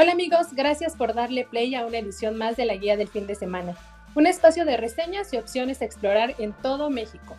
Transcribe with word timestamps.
Hola 0.00 0.12
amigos, 0.12 0.52
gracias 0.52 0.94
por 0.94 1.12
darle 1.12 1.44
play 1.44 1.74
a 1.74 1.84
una 1.84 1.98
edición 1.98 2.36
más 2.36 2.56
de 2.56 2.64
la 2.64 2.76
guía 2.76 2.96
del 2.96 3.08
fin 3.08 3.26
de 3.26 3.34
semana, 3.34 3.74
un 4.14 4.28
espacio 4.28 4.64
de 4.64 4.76
reseñas 4.76 5.32
y 5.32 5.38
opciones 5.38 5.82
a 5.82 5.86
explorar 5.86 6.36
en 6.38 6.52
todo 6.52 6.88
México. 6.88 7.34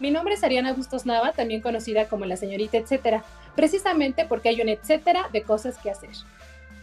Mi 0.00 0.10
nombre 0.10 0.32
es 0.32 0.42
Ariana 0.42 0.72
Bustos 0.72 1.04
Nava, 1.04 1.32
también 1.32 1.60
conocida 1.60 2.08
como 2.08 2.24
la 2.24 2.38
señorita 2.38 2.78
etcétera, 2.78 3.22
precisamente 3.54 4.24
porque 4.24 4.48
hay 4.48 4.62
un 4.62 4.70
etcétera 4.70 5.28
de 5.30 5.42
cosas 5.42 5.76
que 5.76 5.90
hacer. 5.90 6.08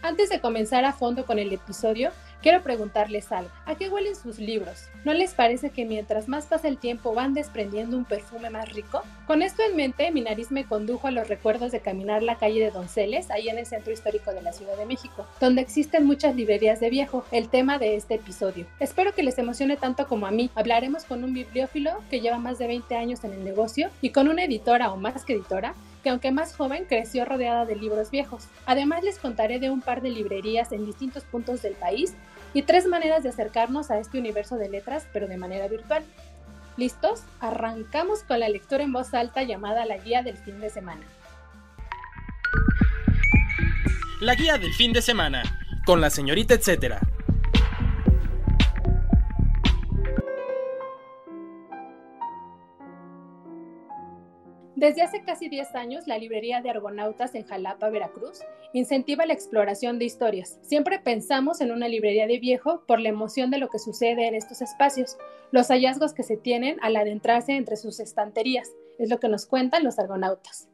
Antes 0.04 0.30
de 0.30 0.40
comenzar 0.40 0.84
a 0.84 0.92
fondo 0.92 1.24
con 1.24 1.38
el 1.38 1.52
episodio, 1.52 2.10
quiero 2.42 2.64
preguntarles 2.64 3.30
algo. 3.30 3.52
¿A 3.66 3.76
qué 3.76 3.88
huelen 3.88 4.16
sus 4.16 4.40
libros? 4.40 4.88
¿No 5.04 5.14
les 5.14 5.32
parece 5.32 5.70
que 5.70 5.84
mientras 5.84 6.26
más 6.26 6.46
pasa 6.46 6.66
el 6.66 6.76
tiempo 6.76 7.14
van 7.14 7.34
desprendiendo 7.34 7.96
un 7.96 8.04
perfume 8.04 8.50
más 8.50 8.72
rico? 8.72 9.02
Con 9.28 9.42
esto 9.42 9.62
en 9.62 9.76
mente, 9.76 10.10
mi 10.10 10.20
nariz 10.20 10.50
me 10.50 10.64
condujo 10.64 11.06
a 11.06 11.12
los 11.12 11.28
recuerdos 11.28 11.70
de 11.70 11.78
caminar 11.78 12.24
la 12.24 12.34
calle 12.34 12.58
de 12.58 12.72
Donceles, 12.72 13.30
ahí 13.30 13.48
en 13.48 13.58
el 13.58 13.66
centro 13.66 13.92
histórico 13.92 14.32
de 14.32 14.42
la 14.42 14.52
Ciudad 14.52 14.76
de 14.76 14.86
México, 14.86 15.24
donde 15.40 15.62
existen 15.62 16.04
muchas 16.04 16.34
librerías 16.34 16.80
de 16.80 16.90
viejo, 16.90 17.24
el 17.30 17.48
tema 17.48 17.78
de 17.78 17.94
este 17.94 18.14
episodio. 18.14 18.66
Espero 18.80 19.14
que 19.14 19.22
les 19.22 19.38
emocione 19.38 19.76
tanto 19.76 20.08
como 20.08 20.26
a 20.26 20.32
mí. 20.32 20.50
Hablaremos 20.56 21.04
con 21.04 21.22
un 21.22 21.32
bibliófilo 21.32 21.92
que 22.10 22.20
lleva 22.20 22.38
más 22.38 22.58
de 22.58 22.66
20 22.66 22.96
años 22.96 23.22
en 23.22 23.34
el 23.34 23.44
negocio 23.44 23.88
y 24.00 24.10
con 24.10 24.26
una 24.26 24.42
editora 24.42 24.90
o 24.90 24.96
más 24.96 25.24
que 25.24 25.34
editora 25.34 25.76
que 26.02 26.10
aunque 26.10 26.32
más 26.32 26.54
joven 26.54 26.84
creció 26.88 27.24
rodeada 27.24 27.64
de 27.64 27.76
libros 27.76 28.10
viejos. 28.10 28.44
Además 28.66 29.04
les 29.04 29.18
contaré 29.18 29.58
de 29.58 29.70
un 29.70 29.80
par 29.80 30.02
de 30.02 30.10
librerías 30.10 30.72
en 30.72 30.84
distintos 30.84 31.24
puntos 31.24 31.62
del 31.62 31.74
país 31.74 32.14
y 32.54 32.62
tres 32.62 32.86
maneras 32.86 33.22
de 33.22 33.30
acercarnos 33.30 33.90
a 33.90 33.98
este 33.98 34.18
universo 34.18 34.56
de 34.56 34.68
letras, 34.68 35.06
pero 35.12 35.28
de 35.28 35.36
manera 35.36 35.68
virtual. 35.68 36.04
¿Listos? 36.76 37.22
Arrancamos 37.40 38.22
con 38.22 38.40
la 38.40 38.48
lectura 38.48 38.82
en 38.82 38.92
voz 38.92 39.14
alta 39.14 39.42
llamada 39.42 39.84
La 39.84 39.98
Guía 39.98 40.22
del 40.22 40.36
Fin 40.36 40.60
de 40.60 40.70
Semana. 40.70 41.02
La 44.20 44.34
Guía 44.34 44.56
del 44.58 44.72
Fin 44.72 44.92
de 44.92 45.02
Semana, 45.02 45.42
con 45.84 46.00
la 46.00 46.08
señorita 46.10 46.54
etcétera. 46.54 47.00
Desde 54.82 55.02
hace 55.02 55.22
casi 55.22 55.48
10 55.48 55.76
años, 55.76 56.08
la 56.08 56.18
librería 56.18 56.60
de 56.60 56.68
Argonautas 56.68 57.36
en 57.36 57.46
Jalapa, 57.46 57.88
Veracruz, 57.88 58.40
incentiva 58.72 59.24
la 59.26 59.32
exploración 59.32 60.00
de 60.00 60.06
historias. 60.06 60.58
Siempre 60.62 60.98
pensamos 60.98 61.60
en 61.60 61.70
una 61.70 61.86
librería 61.86 62.26
de 62.26 62.40
viejo 62.40 62.82
por 62.84 62.98
la 62.98 63.10
emoción 63.10 63.52
de 63.52 63.58
lo 63.58 63.68
que 63.68 63.78
sucede 63.78 64.26
en 64.26 64.34
estos 64.34 64.60
espacios, 64.60 65.16
los 65.52 65.68
hallazgos 65.68 66.14
que 66.14 66.24
se 66.24 66.36
tienen 66.36 66.78
al 66.82 66.96
adentrarse 66.96 67.52
entre 67.52 67.76
sus 67.76 68.00
estanterías, 68.00 68.72
es 68.98 69.08
lo 69.08 69.20
que 69.20 69.28
nos 69.28 69.46
cuentan 69.46 69.84
los 69.84 70.00
argonautas. 70.00 70.68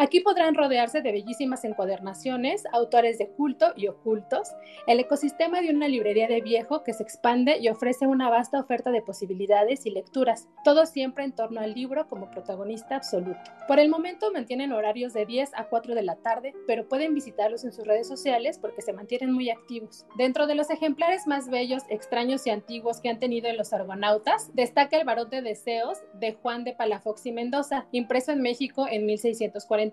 Aquí 0.00 0.20
podrán 0.20 0.54
rodearse 0.54 1.02
de 1.02 1.10
bellísimas 1.10 1.64
encuadernaciones, 1.64 2.62
autores 2.70 3.18
de 3.18 3.30
culto 3.30 3.72
y 3.74 3.88
ocultos, 3.88 4.48
el 4.86 5.00
ecosistema 5.00 5.60
de 5.60 5.70
una 5.70 5.88
librería 5.88 6.28
de 6.28 6.40
viejo 6.40 6.84
que 6.84 6.92
se 6.92 7.02
expande 7.02 7.58
y 7.58 7.68
ofrece 7.68 8.06
una 8.06 8.30
vasta 8.30 8.60
oferta 8.60 8.92
de 8.92 9.02
posibilidades 9.02 9.86
y 9.86 9.90
lecturas, 9.90 10.46
todo 10.62 10.86
siempre 10.86 11.24
en 11.24 11.32
torno 11.32 11.60
al 11.60 11.74
libro 11.74 12.06
como 12.06 12.30
protagonista 12.30 12.94
absoluto. 12.94 13.40
Por 13.66 13.80
el 13.80 13.88
momento 13.88 14.30
mantienen 14.32 14.70
horarios 14.70 15.14
de 15.14 15.26
10 15.26 15.50
a 15.56 15.64
4 15.64 15.96
de 15.96 16.02
la 16.04 16.14
tarde, 16.14 16.54
pero 16.68 16.88
pueden 16.88 17.12
visitarlos 17.12 17.64
en 17.64 17.72
sus 17.72 17.84
redes 17.84 18.06
sociales 18.06 18.56
porque 18.56 18.82
se 18.82 18.92
mantienen 18.92 19.32
muy 19.32 19.50
activos. 19.50 20.06
Dentro 20.16 20.46
de 20.46 20.54
los 20.54 20.70
ejemplares 20.70 21.26
más 21.26 21.50
bellos, 21.50 21.82
extraños 21.90 22.46
y 22.46 22.50
antiguos 22.50 23.00
que 23.00 23.08
han 23.08 23.18
tenido 23.18 23.48
en 23.48 23.56
los 23.56 23.72
argonautas, 23.72 24.54
destaca 24.54 24.96
el 24.96 25.04
Barón 25.04 25.28
de 25.28 25.42
Deseos 25.42 25.98
de 26.14 26.34
Juan 26.34 26.62
de 26.62 26.74
Palafox 26.74 27.26
y 27.26 27.32
Mendoza, 27.32 27.86
impreso 27.90 28.30
en 28.30 28.42
México 28.42 28.86
en 28.88 29.04
1640 29.04 29.87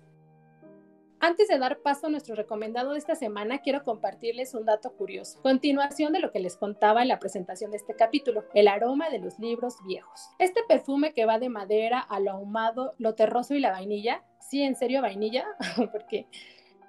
Antes 1.20 1.48
de 1.48 1.58
dar 1.58 1.80
paso 1.80 2.06
a 2.06 2.10
nuestro 2.10 2.36
recomendado 2.36 2.92
de 2.92 2.98
esta 2.98 3.16
semana, 3.16 3.58
quiero 3.58 3.82
compartirles 3.82 4.54
un 4.54 4.64
dato 4.64 4.92
curioso. 4.92 5.42
Continuación 5.42 6.12
de 6.12 6.20
lo 6.20 6.30
que 6.30 6.38
les 6.38 6.56
contaba 6.56 7.02
en 7.02 7.08
la 7.08 7.18
presentación 7.18 7.72
de 7.72 7.76
este 7.76 7.96
capítulo, 7.96 8.44
el 8.54 8.68
aroma 8.68 9.10
de 9.10 9.18
los 9.18 9.36
libros 9.40 9.74
viejos. 9.84 10.28
Este 10.38 10.60
perfume 10.68 11.14
que 11.14 11.26
va 11.26 11.40
de 11.40 11.48
madera 11.48 11.98
a 11.98 12.20
lo 12.20 12.30
ahumado, 12.30 12.94
lo 12.98 13.16
terroso 13.16 13.54
y 13.54 13.60
la 13.60 13.72
vainilla, 13.72 14.22
sí, 14.38 14.62
en 14.62 14.76
serio 14.76 15.02
vainilla, 15.02 15.44
porque 15.92 16.28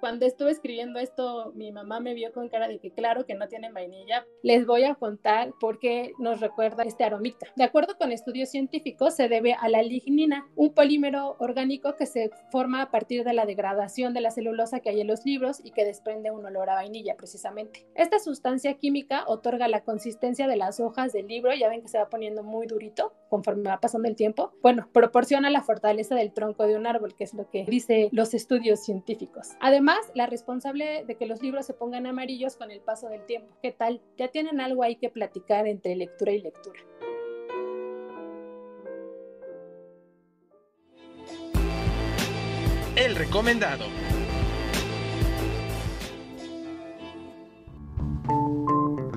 cuando 0.00 0.26
estuve 0.26 0.50
escribiendo 0.50 0.98
esto, 0.98 1.52
mi 1.54 1.70
mamá 1.72 2.00
me 2.00 2.14
vio 2.14 2.32
con 2.32 2.48
cara 2.48 2.68
de 2.68 2.78
que 2.78 2.90
claro 2.90 3.26
que 3.26 3.34
no 3.34 3.48
tienen 3.48 3.74
vainilla. 3.74 4.26
Les 4.42 4.66
voy 4.66 4.84
a 4.84 4.94
contar 4.94 5.52
por 5.60 5.78
qué 5.78 6.12
nos 6.18 6.40
recuerda 6.40 6.84
este 6.84 7.04
aromita. 7.04 7.46
De 7.54 7.64
acuerdo 7.64 7.96
con 7.98 8.10
estudios 8.10 8.48
científicos, 8.48 9.14
se 9.14 9.28
debe 9.28 9.52
a 9.52 9.68
la 9.68 9.82
lignina, 9.82 10.48
un 10.56 10.72
polímero 10.72 11.36
orgánico 11.38 11.96
que 11.96 12.06
se 12.06 12.30
forma 12.50 12.82
a 12.82 12.90
partir 12.90 13.24
de 13.24 13.34
la 13.34 13.44
degradación 13.44 14.14
de 14.14 14.22
la 14.22 14.30
celulosa 14.30 14.80
que 14.80 14.90
hay 14.90 15.00
en 15.02 15.06
los 15.06 15.24
libros 15.24 15.60
y 15.62 15.70
que 15.70 15.84
desprende 15.84 16.30
un 16.30 16.44
olor 16.46 16.70
a 16.70 16.74
vainilla 16.74 17.16
precisamente. 17.16 17.86
Esta 17.94 18.18
sustancia 18.18 18.74
química 18.74 19.24
otorga 19.26 19.68
la 19.68 19.84
consistencia 19.84 20.48
de 20.48 20.56
las 20.56 20.80
hojas 20.80 21.12
del 21.12 21.26
libro, 21.26 21.52
ya 21.54 21.68
ven 21.68 21.82
que 21.82 21.88
se 21.88 21.98
va 21.98 22.08
poniendo 22.08 22.42
muy 22.42 22.66
durito 22.66 23.12
conforme 23.28 23.70
va 23.70 23.80
pasando 23.80 24.08
el 24.08 24.16
tiempo. 24.16 24.52
Bueno, 24.62 24.88
proporciona 24.92 25.50
la 25.50 25.62
fortaleza 25.62 26.14
del 26.14 26.32
tronco 26.32 26.66
de 26.66 26.76
un 26.76 26.86
árbol, 26.86 27.14
que 27.14 27.24
es 27.24 27.34
lo 27.34 27.48
que 27.48 27.64
dicen 27.64 28.08
los 28.12 28.34
estudios 28.34 28.84
científicos. 28.84 29.50
Además, 29.60 29.89
la 30.14 30.26
responsable 30.26 31.04
de 31.04 31.16
que 31.16 31.26
los 31.26 31.42
libros 31.42 31.66
se 31.66 31.74
pongan 31.74 32.06
amarillos 32.06 32.56
con 32.56 32.70
el 32.70 32.80
paso 32.80 33.08
del 33.08 33.24
tiempo. 33.26 33.56
¿Qué 33.62 33.72
tal? 33.72 34.00
Ya 34.16 34.28
tienen 34.28 34.60
algo 34.60 34.82
ahí 34.82 34.96
que 34.96 35.10
platicar 35.10 35.66
entre 35.66 35.96
lectura 35.96 36.32
y 36.32 36.40
lectura. 36.40 36.80
El 42.96 43.16
recomendado. 43.16 43.86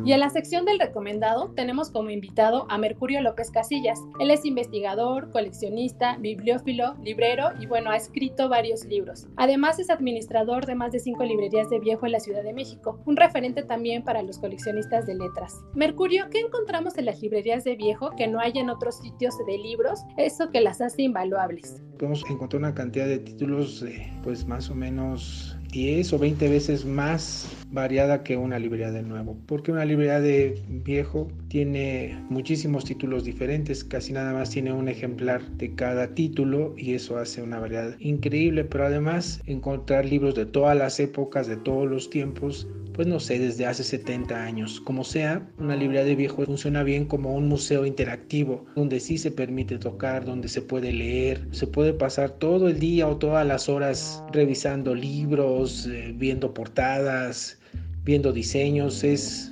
Y 0.06 0.12
en 0.12 0.20
la 0.20 0.30
sección 0.30 0.66
del 0.66 0.80
recomendado 0.80 1.54
tenemos 1.56 1.90
como 1.90 2.10
invitado 2.10 2.66
a 2.70 2.78
Mercurio 2.78 3.22
López 3.22 3.50
Casillas. 3.52 3.98
Él 4.20 4.32
es 4.32 4.44
investigador, 4.44 5.32
coleccionista, 5.32 6.18
bibliófilo, 6.18 6.96
librero 7.02 7.52
y 7.58 7.68
bueno, 7.68 7.90
ha 7.90 7.96
escrito 7.96 8.50
varios 8.50 8.84
libros. 8.84 9.28
Además 9.38 9.80
es 9.80 9.90
administrador 9.90 10.66
de 10.66 10.76
más 10.76 10.92
de 10.92 11.00
cinco 11.00 11.24
librerías 11.24 11.70
de 11.70 11.80
viejo 11.80 12.06
en 12.06 12.12
la 12.12 12.20
Ciudad 12.20 12.44
de 12.44 12.52
México, 12.52 13.00
un 13.06 13.16
referente 13.16 13.64
también 13.64 14.04
para 14.04 14.22
los 14.24 14.40
coleccionistas 14.40 15.06
de 15.06 15.16
letras. 15.16 15.62
Mercurio, 15.74 16.26
¿qué 16.30 16.42
encontramos 16.42 16.98
en 16.98 17.06
las 17.06 17.22
librerías 17.22 17.64
de 17.64 17.78
viejo 17.78 18.10
que 18.18 18.28
no 18.28 18.42
hay 18.42 18.52
en 18.56 18.70
otros 18.70 18.98
sitios 18.98 19.36
de 19.48 19.58
libros? 19.58 20.02
Eso 20.18 20.50
que 20.52 20.60
las 20.60 20.82
hace 20.82 21.04
invaluables. 21.04 21.82
Podemos 21.98 22.30
encontrar 22.30 22.60
una 22.60 22.74
cantidad 22.74 23.06
de 23.06 23.20
títulos 23.20 23.86
pues 24.22 24.46
más 24.46 24.70
o 24.70 24.76
menos 24.76 25.58
10 25.74 26.14
o 26.14 26.20
20 26.20 26.50
veces 26.50 26.86
más 26.86 27.48
variada 27.72 28.24
que 28.24 28.38
una 28.38 28.60
librería 28.60 28.92
de 28.92 29.02
nuevo, 29.02 29.36
porque 29.48 29.72
una 29.72 29.86
librería 29.86 30.22
de 30.22 30.62
viejo 30.70 31.32
tiene 31.48 32.16
muchísimos 32.30 32.86
títulos 32.86 33.24
diferentes, 33.24 33.84
casi 33.84 34.14
nada 34.14 34.34
más 34.34 34.52
tiene 34.52 34.72
un 34.72 34.88
ejemplar 34.88 35.42
de 35.58 35.74
cada 35.74 36.14
título 36.14 36.76
y 36.78 36.94
eso 36.94 37.18
hace 37.18 37.42
una 37.42 37.60
variedad 37.60 37.96
increíble, 38.00 38.64
pero 38.66 38.86
además 38.86 39.42
encontrar 39.48 40.06
libros 40.06 40.36
de 40.36 40.46
todas 40.46 40.78
las 40.78 41.00
épocas, 41.00 41.48
de 41.48 41.58
todos 41.58 41.90
los 41.90 42.12
tiempos, 42.12 42.68
pues 42.94 43.08
no 43.08 43.20
sé, 43.20 43.40
desde 43.40 43.66
hace 43.66 43.84
70 43.84 44.44
años. 44.44 44.80
Como 44.80 45.04
sea, 45.04 45.50
una 45.58 45.76
librería 45.76 46.06
de 46.06 46.16
viejo 46.16 46.46
funciona 46.46 46.84
bien 46.84 47.06
como 47.06 47.34
un 47.36 47.48
museo 47.48 47.86
interactivo, 47.86 48.66
donde 48.76 49.00
sí 49.00 49.18
se 49.18 49.32
permite 49.32 49.80
tocar, 49.80 50.26
donde 50.26 50.48
se 50.48 50.62
puede 50.62 50.94
leer, 50.94 51.48
se 51.52 51.66
puede 51.66 51.94
pasar 51.94 52.32
todo 52.32 52.68
el 52.68 52.80
día 52.80 53.08
o 53.08 53.18
todas 53.18 53.48
las 53.48 53.68
horas 53.68 54.24
revisando 54.32 54.94
libros, 54.94 55.63
eh, 55.88 56.14
viendo 56.16 56.54
portadas, 56.54 57.60
viendo 58.04 58.32
diseños. 58.32 59.04
Es, 59.04 59.50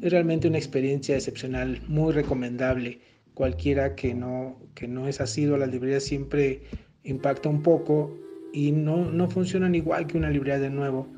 realmente 0.00 0.48
una 0.48 0.58
experiencia 0.58 1.16
excepcional, 1.16 1.80
muy 1.88 2.12
recomendable. 2.12 3.00
Cualquiera 3.32 3.94
que 3.94 4.14
no, 4.14 4.58
que 4.74 4.86
no 4.86 5.08
es 5.08 5.20
asiduo 5.20 5.56
a 5.56 5.58
las 5.58 5.70
librerías 5.70 6.04
siempre 6.04 6.62
impacta 7.04 7.48
un 7.48 7.62
poco 7.62 8.16
y 8.52 8.70
no, 8.72 9.10
no 9.10 9.28
funcionan 9.30 9.74
igual 9.74 10.06
que 10.06 10.18
una 10.18 10.30
librería 10.30 10.60
de 10.60 10.70
nuevo. 10.70 11.08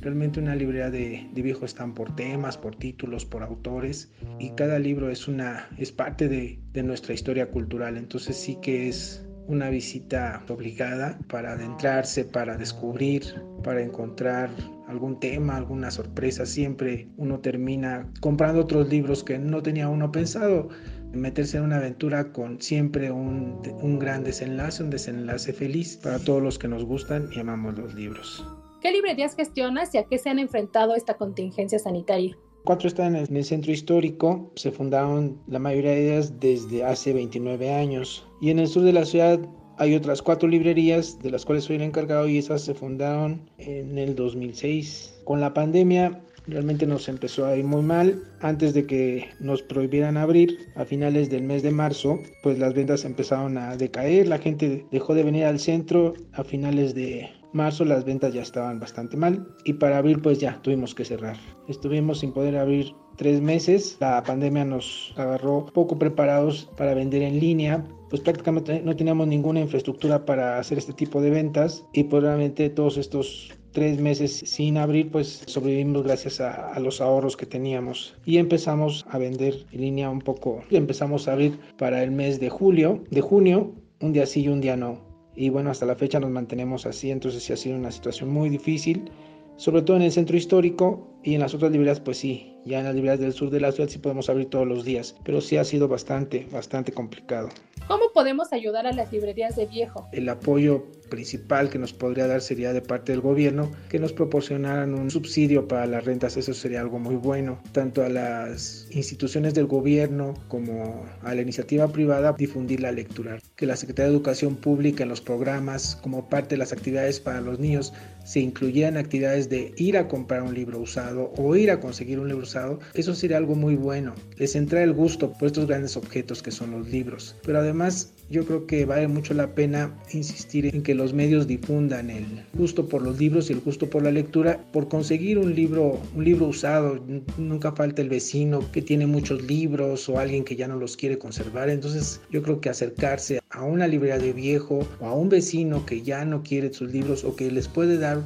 Realmente 0.00 0.40
una 0.40 0.54
librería 0.54 0.90
de, 0.90 1.26
de 1.32 1.42
viejo 1.42 1.64
están 1.64 1.94
por 1.94 2.14
temas, 2.14 2.58
por 2.58 2.76
títulos, 2.76 3.24
por 3.24 3.42
autores 3.42 4.10
y 4.38 4.50
cada 4.50 4.78
libro 4.78 5.08
es, 5.10 5.26
una, 5.26 5.66
es 5.78 5.90
parte 5.90 6.28
de, 6.28 6.58
de 6.74 6.82
nuestra 6.82 7.14
historia 7.14 7.50
cultural. 7.50 7.96
Entonces 7.96 8.36
sí 8.36 8.58
que 8.60 8.88
es 8.88 9.23
una 9.46 9.70
visita 9.70 10.42
obligada 10.48 11.18
para 11.28 11.52
adentrarse, 11.52 12.24
para 12.24 12.56
descubrir, 12.56 13.22
para 13.62 13.82
encontrar 13.82 14.50
algún 14.88 15.18
tema, 15.20 15.56
alguna 15.56 15.90
sorpresa. 15.90 16.46
Siempre 16.46 17.08
uno 17.16 17.40
termina 17.40 18.10
comprando 18.20 18.62
otros 18.62 18.88
libros 18.88 19.24
que 19.24 19.38
no 19.38 19.62
tenía 19.62 19.88
uno 19.88 20.10
pensado. 20.12 20.68
Meterse 21.12 21.58
en 21.58 21.64
una 21.64 21.76
aventura 21.76 22.32
con 22.32 22.60
siempre 22.60 23.10
un, 23.10 23.60
un 23.80 23.98
gran 23.98 24.24
desenlace, 24.24 24.82
un 24.82 24.90
desenlace 24.90 25.52
feliz 25.52 25.96
para 25.96 26.18
todos 26.18 26.42
los 26.42 26.58
que 26.58 26.66
nos 26.66 26.84
gustan 26.84 27.28
y 27.32 27.38
amamos 27.38 27.78
los 27.78 27.94
libros. 27.94 28.44
¿Qué 28.80 28.90
librerías 28.90 29.36
gestionas 29.36 29.94
y 29.94 29.98
a 29.98 30.04
qué 30.04 30.18
se 30.18 30.28
han 30.28 30.38
enfrentado 30.38 30.94
esta 30.94 31.14
contingencia 31.14 31.78
sanitaria? 31.78 32.36
Cuatro 32.64 32.88
están 32.88 33.14
en 33.14 33.36
el 33.36 33.44
centro 33.44 33.72
histórico, 33.72 34.50
se 34.56 34.70
fundaron 34.70 35.38
la 35.48 35.58
mayoría 35.58 35.90
de 35.90 36.14
ellas 36.14 36.40
desde 36.40 36.82
hace 36.82 37.12
29 37.12 37.70
años. 37.70 38.26
Y 38.40 38.48
en 38.48 38.58
el 38.58 38.68
sur 38.68 38.84
de 38.84 38.94
la 38.94 39.04
ciudad 39.04 39.38
hay 39.76 39.94
otras 39.94 40.22
cuatro 40.22 40.48
librerías 40.48 41.18
de 41.18 41.30
las 41.30 41.44
cuales 41.44 41.64
soy 41.64 41.76
el 41.76 41.82
encargado 41.82 42.26
y 42.26 42.38
esas 42.38 42.62
se 42.62 42.72
fundaron 42.72 43.42
en 43.58 43.98
el 43.98 44.14
2006. 44.14 45.14
Con 45.24 45.42
la 45.42 45.52
pandemia 45.52 46.22
realmente 46.46 46.86
nos 46.86 47.06
empezó 47.06 47.44
a 47.44 47.54
ir 47.54 47.66
muy 47.66 47.82
mal. 47.82 48.22
Antes 48.40 48.72
de 48.72 48.86
que 48.86 49.28
nos 49.40 49.60
prohibieran 49.60 50.16
abrir 50.16 50.56
a 50.74 50.86
finales 50.86 51.28
del 51.28 51.42
mes 51.42 51.62
de 51.62 51.70
marzo, 51.70 52.18
pues 52.42 52.58
las 52.58 52.72
ventas 52.72 53.04
empezaron 53.04 53.58
a 53.58 53.76
decaer, 53.76 54.26
la 54.26 54.38
gente 54.38 54.86
dejó 54.90 55.14
de 55.14 55.24
venir 55.24 55.44
al 55.44 55.60
centro 55.60 56.14
a 56.32 56.42
finales 56.42 56.94
de 56.94 57.28
marzo 57.54 57.84
las 57.84 58.04
ventas 58.04 58.34
ya 58.34 58.42
estaban 58.42 58.80
bastante 58.80 59.16
mal 59.16 59.46
y 59.64 59.74
para 59.74 59.98
abril 59.98 60.20
pues 60.20 60.38
ya 60.38 60.60
tuvimos 60.62 60.94
que 60.94 61.04
cerrar. 61.04 61.36
Estuvimos 61.68 62.18
sin 62.20 62.32
poder 62.32 62.56
abrir 62.56 62.94
tres 63.16 63.40
meses, 63.40 63.96
la 64.00 64.22
pandemia 64.22 64.64
nos 64.64 65.14
agarró 65.16 65.66
poco 65.66 65.98
preparados 65.98 66.68
para 66.76 66.94
vender 66.94 67.22
en 67.22 67.38
línea, 67.38 67.84
pues 68.10 68.20
prácticamente 68.20 68.82
no 68.82 68.94
teníamos 68.96 69.28
ninguna 69.28 69.60
infraestructura 69.60 70.26
para 70.26 70.58
hacer 70.58 70.78
este 70.78 70.92
tipo 70.92 71.22
de 71.22 71.30
ventas 71.30 71.86
y 71.92 72.04
probablemente 72.04 72.68
todos 72.70 72.96
estos 72.96 73.52
tres 73.70 74.00
meses 74.00 74.32
sin 74.32 74.76
abrir, 74.76 75.10
pues 75.10 75.42
sobrevivimos 75.46 76.02
gracias 76.02 76.40
a, 76.40 76.72
a, 76.72 76.80
los 76.80 77.00
ahorros 77.00 77.36
que 77.36 77.46
teníamos 77.46 78.16
y 78.24 78.38
empezamos 78.38 79.04
a 79.08 79.18
vender 79.18 79.66
en 79.72 79.80
línea 79.80 80.10
un 80.10 80.20
poco. 80.20 80.62
Empezamos 80.70 81.26
a 81.26 81.32
abrir 81.32 81.58
para 81.78 82.02
el 82.02 82.10
mes 82.10 82.38
de 82.40 82.50
julio, 82.50 83.02
de 83.10 83.20
junio, 83.20 83.72
un 84.00 84.12
día 84.12 84.26
sí 84.26 84.42
y 84.42 84.48
un 84.48 84.60
día 84.60 84.76
no 84.76 85.13
y 85.36 85.48
bueno, 85.48 85.70
hasta 85.70 85.86
la 85.86 85.96
fecha 85.96 86.20
nos 86.20 86.30
mantenemos 86.30 86.86
así, 86.86 87.10
entonces 87.10 87.42
sí 87.42 87.52
ha 87.52 87.56
sido 87.56 87.76
una 87.76 87.90
situación 87.90 88.30
muy 88.30 88.48
difícil, 88.48 89.10
sobre 89.56 89.82
todo 89.82 89.96
en 89.96 90.02
el 90.02 90.12
centro 90.12 90.36
histórico 90.36 91.08
y 91.22 91.34
en 91.34 91.40
las 91.40 91.54
otras 91.54 91.70
librerías 91.70 92.00
pues 92.00 92.18
sí, 92.18 92.56
ya 92.64 92.78
en 92.80 92.84
las 92.84 92.94
librerías 92.94 93.20
del 93.20 93.32
sur 93.32 93.50
de 93.50 93.60
la 93.60 93.72
ciudad 93.72 93.88
sí 93.88 93.98
podemos 93.98 94.28
abrir 94.28 94.50
todos 94.50 94.66
los 94.66 94.84
días, 94.84 95.16
pero 95.24 95.40
sí 95.40 95.56
ha 95.56 95.64
sido 95.64 95.88
bastante, 95.88 96.46
bastante 96.50 96.92
complicado. 96.92 97.48
¿Cómo 97.86 98.04
podemos 98.12 98.52
ayudar 98.52 98.86
a 98.86 98.92
las 98.92 99.12
librerías 99.12 99.56
de 99.56 99.66
viejo? 99.66 100.08
El 100.12 100.28
apoyo 100.28 100.86
principal 101.04 101.70
que 101.70 101.78
nos 101.78 101.92
podría 101.92 102.26
dar 102.26 102.40
sería 102.40 102.72
de 102.72 102.82
parte 102.82 103.12
del 103.12 103.20
gobierno 103.20 103.70
que 103.88 103.98
nos 103.98 104.12
proporcionaran 104.12 104.94
un 104.94 105.10
subsidio 105.10 105.68
para 105.68 105.86
las 105.86 106.04
rentas, 106.04 106.36
eso 106.36 106.54
sería 106.54 106.80
algo 106.80 106.98
muy 106.98 107.16
bueno, 107.16 107.60
tanto 107.72 108.02
a 108.02 108.08
las 108.08 108.86
instituciones 108.90 109.54
del 109.54 109.66
gobierno 109.66 110.34
como 110.48 111.04
a 111.22 111.34
la 111.34 111.42
iniciativa 111.42 111.88
privada 111.88 112.34
difundir 112.36 112.80
la 112.80 112.92
lectura, 112.92 113.38
que 113.56 113.66
la 113.66 113.76
Secretaría 113.76 114.10
de 114.10 114.16
Educación 114.16 114.56
Pública 114.56 115.02
en 115.02 115.08
los 115.08 115.20
programas 115.20 115.96
como 115.96 116.28
parte 116.28 116.54
de 116.54 116.58
las 116.58 116.72
actividades 116.72 117.20
para 117.20 117.40
los 117.40 117.58
niños 117.58 117.92
se 118.24 118.40
incluyeran 118.40 118.96
actividades 118.96 119.48
de 119.48 119.72
ir 119.76 119.96
a 119.96 120.08
comprar 120.08 120.42
un 120.42 120.54
libro 120.54 120.78
usado 120.78 121.32
o 121.36 121.54
ir 121.56 121.70
a 121.70 121.80
conseguir 121.80 122.18
un 122.18 122.28
libro 122.28 122.44
usado, 122.44 122.80
eso 122.94 123.14
sería 123.14 123.36
algo 123.36 123.54
muy 123.54 123.76
bueno, 123.76 124.14
les 124.36 124.56
entra 124.56 124.82
el 124.82 124.92
gusto 124.92 125.32
por 125.32 125.46
estos 125.46 125.66
grandes 125.66 125.96
objetos 125.96 126.42
que 126.42 126.50
son 126.50 126.70
los 126.70 126.88
libros, 126.88 127.36
pero 127.44 127.58
además 127.58 128.12
yo 128.30 128.46
creo 128.46 128.66
que 128.66 128.84
vale 128.86 129.08
mucho 129.08 129.34
la 129.34 129.54
pena 129.54 129.94
insistir 130.12 130.66
en 130.66 130.82
que 130.82 130.94
los 130.94 131.03
medios 131.12 131.46
difundan 131.46 132.10
el 132.10 132.24
gusto 132.54 132.88
por 132.88 133.02
los 133.02 133.18
libros 133.18 133.50
y 133.50 133.52
el 133.52 133.60
gusto 133.60 133.90
por 133.90 134.02
la 134.02 134.10
lectura. 134.10 134.58
Por 134.72 134.88
conseguir 134.88 135.38
un 135.38 135.54
libro, 135.54 136.00
un 136.14 136.24
libro 136.24 136.46
usado, 136.46 137.04
nunca 137.36 137.72
falta 137.72 138.02
el 138.02 138.08
vecino 138.08 138.60
que 138.72 138.82
tiene 138.82 139.06
muchos 139.06 139.42
libros 139.42 140.08
o 140.08 140.18
alguien 140.18 140.44
que 140.44 140.56
ya 140.56 140.68
no 140.68 140.76
los 140.76 140.96
quiere 140.96 141.18
conservar. 141.18 141.68
Entonces 141.68 142.20
yo 142.30 142.42
creo 142.42 142.60
que 142.60 142.70
acercarse 142.70 143.40
a 143.50 143.62
una 143.62 143.86
librería 143.86 144.18
de 144.18 144.32
viejo 144.32 144.86
o 145.00 145.06
a 145.06 145.14
un 145.14 145.28
vecino 145.28 145.84
que 145.86 146.02
ya 146.02 146.24
no 146.24 146.42
quiere 146.42 146.72
sus 146.72 146.90
libros 146.90 147.24
o 147.24 147.36
que 147.36 147.50
les 147.50 147.68
puede 147.68 147.98
dar 147.98 148.22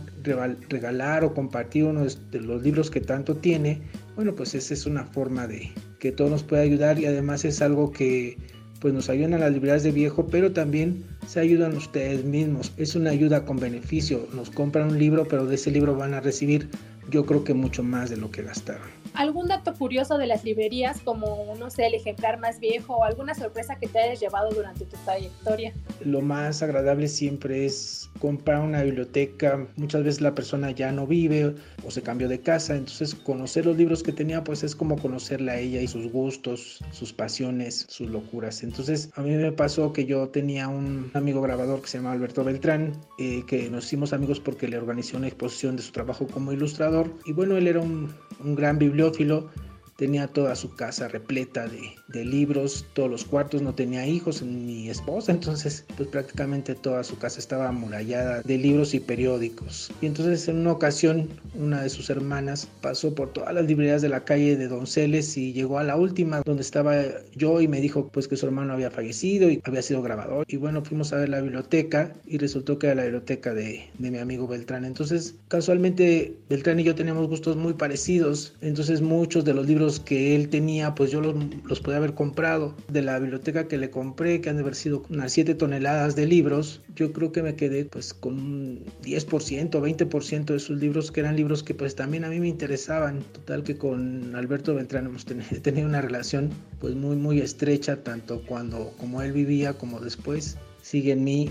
regalar 0.69 1.25
o 1.25 1.35
compartir 1.35 1.85
uno 1.85 2.05
de 2.05 2.41
los 2.41 2.63
libros 2.63 2.91
que 2.91 3.01
tanto 3.01 3.37
tiene, 3.37 3.81
bueno, 4.17 4.35
pues 4.35 4.55
esa 4.55 4.75
es 4.75 4.87
una 4.87 5.05
forma 5.05 5.47
de 5.47 5.71
que 6.01 6.13
todo 6.13 6.29
nos 6.31 6.43
puede 6.43 6.63
ayudar 6.63 6.99
y 6.99 7.07
además 7.07 7.45
es 7.45 7.63
algo 7.63 7.93
que 7.93 8.37
pues 8.81 8.95
nos 8.95 9.09
ayudan 9.09 9.35
a 9.35 9.39
las 9.39 9.53
librerías 9.53 9.83
de 9.83 9.93
viejo, 9.93 10.27
pero 10.27 10.53
también 10.53 11.05
se 11.27 11.41
ayudan 11.41 11.77
ustedes 11.77 12.25
mismos. 12.25 12.73
Es 12.77 12.95
una 12.95 13.11
ayuda 13.11 13.45
con 13.45 13.59
beneficio. 13.59 14.29
Nos 14.35 14.51
compran 14.51 14.89
un 14.89 14.99
libro, 14.99 15.27
pero 15.27 15.47
de 15.47 15.57
ese 15.57 15.71
libro 15.71 15.97
van 15.97 16.15
a 16.15 16.21
recibir 16.21 16.69
yo 17.11 17.25
creo 17.25 17.45
que 17.45 17.55
mucho 17.55 17.83
más 17.83 18.11
de 18.11 18.17
lo 18.17 18.31
que 18.31 18.43
gastaron. 18.43 18.87
¿Algún 19.19 19.49
dato 19.49 19.75
curioso 19.75 20.17
de 20.17 20.29
las 20.29 20.45
librerías, 20.45 21.01
como, 21.01 21.53
no 21.59 21.71
sé, 21.71 21.89
el 21.89 21.95
ejemplar 21.95 22.39
más 22.39 22.61
viejo 22.61 22.99
o 22.99 23.03
alguna 23.03 23.35
sorpresa 23.35 23.75
que 23.75 23.89
te 23.89 23.99
hayas 23.99 24.21
llevado 24.21 24.49
durante 24.51 24.85
tu 24.85 24.97
trayectoria? 25.05 25.75
Lo 26.05 26.21
más 26.21 26.63
agradable 26.63 27.09
siempre 27.09 27.67
es 27.67 28.09
comprar 28.21 28.61
una 28.61 28.85
biblioteca. 28.85 29.67
Muchas 29.75 30.05
veces 30.05 30.21
la 30.21 30.37
persona 30.37 30.71
ya 30.71 30.93
no 30.93 31.05
vive 31.05 31.53
o 31.85 31.91
se 31.91 32.01
cambió 32.01 32.29
de 32.29 32.41
casa, 32.41 32.77
entonces 32.77 33.17
conocer 33.17 33.67
los 33.67 33.77
libros 33.77 34.05
que 34.05 34.13
tenía, 34.13 34.45
pues 34.45 34.63
es 34.63 34.77
como 34.77 34.97
conocerla 34.97 35.51
a 35.55 35.59
ella 35.59 35.81
y 35.81 35.89
sus 35.89 36.13
gustos, 36.13 36.79
sus 36.93 37.13
pasiones, 37.13 37.87
sus 37.89 38.09
locuras. 38.09 38.63
Entonces, 38.63 39.11
a 39.17 39.23
mí 39.23 39.31
me 39.31 39.51
pasó 39.51 39.93
que 39.93 40.05
yo 40.05 40.29
tenía 40.29 40.69
un 40.69 41.11
amigo 41.15 41.41
grabador 41.41 41.83
que 41.83 41.89
se 41.89 41.99
llama 41.99 42.13
Alberto 42.13 42.45
Beltrán, 42.45 42.93
eh, 43.19 43.43
que 43.49 43.69
nos 43.69 43.87
hicimos 43.87 44.13
amigos 44.13 44.39
porque 44.39 44.69
le 44.69 44.79
organizó 44.79 45.17
una 45.17 45.27
exposición 45.27 45.75
de 45.75 45.83
su 45.83 45.91
trabajo 45.91 46.29
como 46.29 46.53
ilustrador 46.53 47.13
y 47.27 47.33
bueno, 47.33 47.57
él 47.57 47.67
era 47.67 47.81
un, 47.81 48.15
un 48.45 48.55
gran 48.55 48.79
bibliófilo 49.11 49.51
tenía 49.99 50.29
toda 50.29 50.55
su 50.55 50.77
casa 50.77 51.09
repleta 51.09 51.67
de, 51.67 51.81
de, 52.07 52.25
libros, 52.25 52.87
todos 52.93 53.11
los 53.11 53.25
cuartos, 53.25 53.63
no 53.63 53.75
tenía 53.75 54.07
hijos 54.07 54.43
ni 54.43 54.89
esposa, 54.89 55.33
entonces 55.33 55.85
pues 55.97 56.09
prácticamente 56.09 56.77
toda 56.77 57.03
su 57.03 57.19
casa 57.19 57.41
estaba 57.41 57.69
amurallada 57.69 58.41
de 58.43 58.59
libros 58.59 58.95
y 58.95 59.01
periódicos. 59.01 59.91
Y 60.01 60.07
entonces 60.07 60.47
en 60.47 60.59
una 60.59 60.71
ocasión 60.73 61.29
una 61.55 61.83
de 61.83 61.91
sus 61.91 62.11
hermanas 62.11 62.69
pasó 62.81 63.13
por 63.13 63.33
todas 63.33 63.53
las 63.53 63.67
librerías 63.67 64.01
de 64.01 64.09
la 64.09 64.25
calle 64.25 64.57
de 64.57 64.69
Donceles 64.69 65.37
y 65.37 65.53
llegó 65.53 65.81
a 65.81 65.85
la 65.85 65.97
última 65.97 66.43
donde 66.45 66.63
estaba 66.63 66.95
yo 67.35 67.61
y 67.61 67.67
me 67.67 67.81
dijo 67.81 68.09
pues 68.09 68.29
que 68.29 68.37
su 68.37 68.47
hermano 68.47 68.75
había 68.75 68.93
fallecido 68.93 69.51
y 69.51 69.61
había 69.65 69.83
sido 69.83 70.01
grabador. 70.01 70.47
Y 70.49 70.57
bueno, 70.59 70.85
fuimos 70.85 71.13
a 71.13 71.17
ver 71.17 71.29
la 71.29 71.41
biblioteca 71.41 72.15
y 72.25 72.39
resultó 72.39 72.79
que 72.79 72.87
era 72.87 72.95
la 72.95 73.03
biblioteca 73.03 73.53
de, 73.53 73.89
de 73.99 74.11
mi 74.13 74.19
amigo 74.19 74.47
Beltrán. 74.47 74.85
Entonces 74.85 75.35
casualmente 75.49 76.37
Beltrán 76.49 76.79
y 76.79 76.85
yo 76.85 76.95
teníamos 76.95 77.27
gustos 77.27 77.57
muy 77.57 77.73
parecidos, 77.73 78.55
entonces 78.61 79.01
muchos 79.01 79.45
de 79.45 79.55
los 79.55 79.67
libros 79.89 80.01
que 80.01 80.37
él 80.37 80.49
tenía, 80.49 80.95
pues 80.95 81.11
yo 81.11 81.21
los, 81.21 81.35
los 81.65 81.81
podía 81.81 81.99
haber 81.99 82.15
comprado. 82.15 82.75
De 82.89 83.03
la 83.03 83.19
biblioteca 83.19 83.69
que 83.69 83.79
le 83.79 83.91
compré, 83.91 84.41
que 84.41 84.51
han 84.51 84.57
de 84.57 84.63
haber 84.63 84.75
sido 84.75 85.03
unas 85.09 85.33
7 85.33 85.55
toneladas 85.55 86.15
de 86.15 86.27
libros, 86.27 86.83
yo 86.95 87.13
creo 87.13 87.33
que 87.33 87.43
me 87.43 87.55
quedé 87.55 87.85
pues 87.85 88.13
con 88.13 88.35
un 88.35 88.85
10%, 89.03 89.71
20% 89.71 90.45
de 90.45 90.59
sus 90.59 90.79
libros, 90.79 91.11
que 91.11 91.21
eran 91.21 91.37
libros 91.37 91.63
que 91.63 91.75
pues 91.75 91.95
también 91.95 92.25
a 92.25 92.29
mí 92.29 92.39
me 92.41 92.49
interesaban. 92.49 93.23
Total 93.33 93.63
que 93.63 93.77
con 93.77 94.35
Alberto 94.35 94.75
Beltrán 94.75 95.07
hemos 95.07 95.25
tenido 95.25 95.87
una 95.87 96.03
relación 96.03 96.51
pues 96.81 96.95
muy, 96.95 97.17
muy 97.17 97.41
estrecha, 97.41 98.03
tanto 98.03 98.43
cuando 98.47 98.93
como 98.99 99.23
él 99.23 99.33
vivía 99.33 99.73
como 99.73 100.01
después. 100.01 100.59
Sigue 100.83 101.13
en 101.13 101.25
mí, 101.25 101.51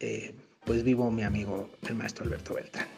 eh, 0.00 0.34
pues 0.64 0.82
vivo 0.82 1.10
mi 1.10 1.22
amigo, 1.22 1.68
el 1.88 1.94
maestro 1.94 2.24
Alberto 2.24 2.54
Beltrán. 2.54 2.95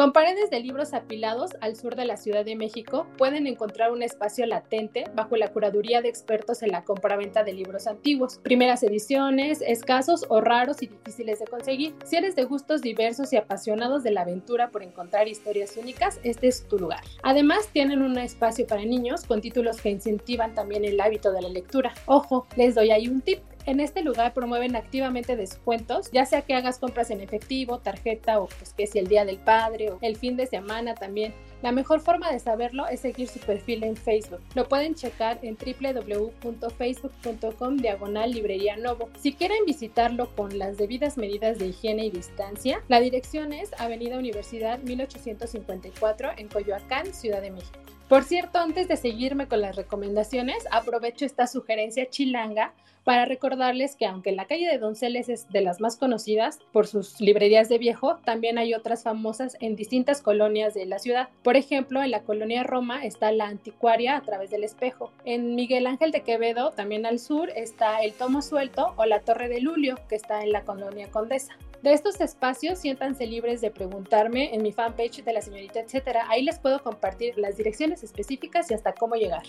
Con 0.00 0.14
paredes 0.14 0.48
de 0.48 0.60
libros 0.60 0.94
apilados 0.94 1.50
al 1.60 1.76
sur 1.76 1.94
de 1.94 2.06
la 2.06 2.16
Ciudad 2.16 2.42
de 2.42 2.56
México, 2.56 3.06
pueden 3.18 3.46
encontrar 3.46 3.92
un 3.92 4.02
espacio 4.02 4.46
latente 4.46 5.04
bajo 5.14 5.36
la 5.36 5.48
curaduría 5.48 6.00
de 6.00 6.08
expertos 6.08 6.62
en 6.62 6.70
la 6.70 6.84
compraventa 6.84 7.44
de 7.44 7.52
libros 7.52 7.86
antiguos, 7.86 8.38
primeras 8.42 8.82
ediciones, 8.82 9.60
escasos 9.60 10.24
o 10.30 10.40
raros 10.40 10.82
y 10.82 10.86
difíciles 10.86 11.40
de 11.40 11.44
conseguir. 11.44 11.94
Si 12.06 12.16
eres 12.16 12.34
de 12.34 12.44
gustos 12.44 12.80
diversos 12.80 13.30
y 13.34 13.36
apasionados 13.36 14.02
de 14.02 14.12
la 14.12 14.22
aventura 14.22 14.70
por 14.70 14.82
encontrar 14.82 15.28
historias 15.28 15.76
únicas, 15.76 16.18
este 16.22 16.48
es 16.48 16.66
tu 16.66 16.78
lugar. 16.78 17.02
Además, 17.22 17.68
tienen 17.70 18.00
un 18.00 18.16
espacio 18.16 18.66
para 18.66 18.82
niños 18.82 19.26
con 19.26 19.42
títulos 19.42 19.82
que 19.82 19.90
incentivan 19.90 20.54
también 20.54 20.86
el 20.86 20.98
hábito 20.98 21.30
de 21.30 21.42
la 21.42 21.50
lectura. 21.50 21.92
Ojo, 22.06 22.46
les 22.56 22.74
doy 22.74 22.90
ahí 22.90 23.06
un 23.06 23.20
tip 23.20 23.40
En 23.66 23.80
este 23.80 24.02
lugar 24.02 24.32
promueven 24.32 24.74
activamente 24.74 25.36
descuentos, 25.36 26.10
ya 26.12 26.24
sea 26.24 26.42
que 26.42 26.54
hagas 26.54 26.78
compras 26.78 27.10
en 27.10 27.20
efectivo, 27.20 27.78
tarjeta 27.78 28.40
o 28.40 28.46
pues 28.46 28.72
que 28.72 28.86
si 28.86 28.98
el 28.98 29.06
día 29.06 29.24
del 29.24 29.38
padre 29.38 29.90
o 29.90 29.98
el 30.00 30.16
fin 30.16 30.36
de 30.36 30.46
semana 30.46 30.94
también. 30.94 31.34
La 31.62 31.72
mejor 31.72 32.00
forma 32.00 32.32
de 32.32 32.38
saberlo 32.38 32.88
es 32.88 33.00
seguir 33.00 33.28
su 33.28 33.38
perfil 33.38 33.84
en 33.84 33.94
Facebook. 33.94 34.40
Lo 34.54 34.66
pueden 34.66 34.94
checar 34.94 35.38
en 35.42 35.58
www.facebook.com 35.58 37.76
diagonal 37.76 38.30
librería 38.30 38.78
novo. 38.78 39.10
Si 39.20 39.34
quieren 39.34 39.66
visitarlo 39.66 40.34
con 40.34 40.58
las 40.58 40.78
debidas 40.78 41.18
medidas 41.18 41.58
de 41.58 41.66
higiene 41.66 42.06
y 42.06 42.10
distancia, 42.10 42.82
la 42.88 43.00
dirección 43.00 43.52
es 43.52 43.78
Avenida 43.78 44.18
Universidad 44.18 44.78
1854 44.78 46.30
en 46.38 46.48
Coyoacán, 46.48 47.12
Ciudad 47.12 47.42
de 47.42 47.50
México. 47.50 47.78
Por 48.08 48.24
cierto, 48.24 48.58
antes 48.58 48.88
de 48.88 48.96
seguirme 48.96 49.46
con 49.46 49.60
las 49.60 49.76
recomendaciones, 49.76 50.64
aprovecho 50.72 51.24
esta 51.24 51.46
sugerencia 51.46 52.10
chilanga 52.10 52.74
para 53.04 53.24
recordarles 53.24 53.96
que 53.96 54.06
aunque 54.06 54.32
la 54.32 54.46
calle 54.46 54.68
de 54.68 54.78
Donceles 54.78 55.28
es 55.28 55.48
de 55.48 55.62
las 55.62 55.80
más 55.80 55.96
conocidas 55.96 56.58
por 56.72 56.86
sus 56.86 57.20
librerías 57.20 57.68
de 57.68 57.78
viejo, 57.78 58.16
también 58.24 58.58
hay 58.58 58.74
otras 58.74 59.02
famosas 59.02 59.56
en 59.60 59.76
distintas 59.76 60.22
colonias 60.22 60.74
de 60.74 60.86
la 60.86 60.98
ciudad. 60.98 61.28
Por 61.42 61.56
ejemplo, 61.56 62.02
en 62.02 62.10
la 62.10 62.22
colonia 62.22 62.62
Roma 62.62 63.04
está 63.04 63.32
la 63.32 63.46
anticuaria 63.46 64.16
a 64.16 64.22
través 64.22 64.50
del 64.50 64.64
espejo. 64.64 65.12
En 65.24 65.54
Miguel 65.54 65.86
Ángel 65.86 66.10
de 66.10 66.22
Quevedo, 66.22 66.70
también 66.70 67.06
al 67.06 67.18
sur, 67.18 67.50
está 67.50 68.02
el 68.02 68.12
Tomo 68.12 68.42
Suelto 68.42 68.94
o 68.96 69.04
la 69.06 69.20
Torre 69.20 69.48
de 69.48 69.60
Lulio, 69.60 69.96
que 70.08 70.16
está 70.16 70.42
en 70.42 70.52
la 70.52 70.62
colonia 70.62 71.10
Condesa. 71.10 71.56
De 71.82 71.94
estos 71.94 72.20
espacios, 72.20 72.78
siéntanse 72.78 73.26
libres 73.26 73.62
de 73.62 73.70
preguntarme 73.70 74.54
en 74.54 74.62
mi 74.62 74.70
fanpage 74.70 75.24
de 75.24 75.32
la 75.32 75.40
señorita, 75.40 75.80
etcétera. 75.80 76.26
Ahí 76.28 76.42
les 76.42 76.58
puedo 76.58 76.82
compartir 76.82 77.38
las 77.38 77.56
direcciones 77.56 78.02
específicas 78.02 78.70
y 78.70 78.74
hasta 78.74 78.92
cómo 78.92 79.14
llegar. 79.14 79.44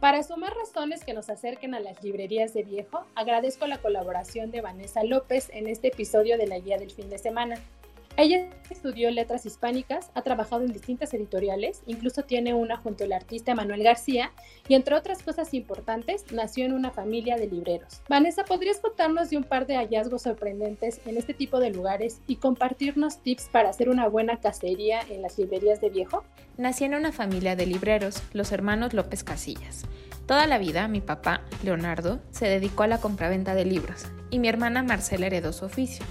Para 0.00 0.22
sumar 0.22 0.54
razones 0.54 1.04
que 1.04 1.14
nos 1.14 1.30
acerquen 1.30 1.74
a 1.74 1.80
las 1.80 2.04
librerías 2.04 2.52
de 2.52 2.62
viejo, 2.62 3.06
agradezco 3.14 3.66
la 3.66 3.78
colaboración 3.78 4.50
de 4.50 4.60
Vanessa 4.60 5.02
López 5.02 5.48
en 5.54 5.68
este 5.68 5.88
episodio 5.88 6.36
de 6.36 6.46
la 6.46 6.58
Guía 6.58 6.76
del 6.76 6.90
Fin 6.90 7.08
de 7.08 7.16
Semana. 7.16 7.56
Ella 8.18 8.48
estudió 8.70 9.10
letras 9.10 9.44
hispánicas, 9.44 10.10
ha 10.14 10.22
trabajado 10.22 10.64
en 10.64 10.72
distintas 10.72 11.12
editoriales, 11.12 11.82
incluso 11.86 12.22
tiene 12.22 12.54
una 12.54 12.78
junto 12.78 13.04
al 13.04 13.12
artista 13.12 13.54
Manuel 13.54 13.82
García 13.82 14.32
y 14.68 14.74
entre 14.74 14.94
otras 14.94 15.22
cosas 15.22 15.52
importantes, 15.52 16.24
nació 16.32 16.64
en 16.64 16.72
una 16.72 16.90
familia 16.90 17.36
de 17.36 17.46
libreros. 17.46 18.00
Vanessa, 18.08 18.44
¿podrías 18.44 18.78
contarnos 18.78 19.28
de 19.28 19.36
un 19.36 19.44
par 19.44 19.66
de 19.66 19.76
hallazgos 19.76 20.22
sorprendentes 20.22 21.00
en 21.04 21.18
este 21.18 21.34
tipo 21.34 21.60
de 21.60 21.70
lugares 21.70 22.22
y 22.26 22.36
compartirnos 22.36 23.22
tips 23.22 23.50
para 23.52 23.68
hacer 23.68 23.90
una 23.90 24.08
buena 24.08 24.40
cacería 24.40 25.00
en 25.10 25.20
las 25.20 25.36
librerías 25.38 25.82
de 25.82 25.90
viejo? 25.90 26.24
Nací 26.56 26.84
en 26.84 26.94
una 26.94 27.12
familia 27.12 27.54
de 27.54 27.66
libreros, 27.66 28.22
los 28.32 28.50
hermanos 28.50 28.94
López 28.94 29.24
Casillas. 29.24 29.84
Toda 30.24 30.46
la 30.46 30.56
vida 30.56 30.88
mi 30.88 31.02
papá, 31.02 31.42
Leonardo, 31.62 32.20
se 32.30 32.48
dedicó 32.48 32.82
a 32.84 32.88
la 32.88 32.98
compraventa 32.98 33.54
de 33.54 33.66
libros 33.66 34.06
y 34.30 34.38
mi 34.38 34.48
hermana 34.48 34.82
Marcela 34.82 35.26
heredó 35.26 35.52
su 35.52 35.66
oficio. 35.66 36.04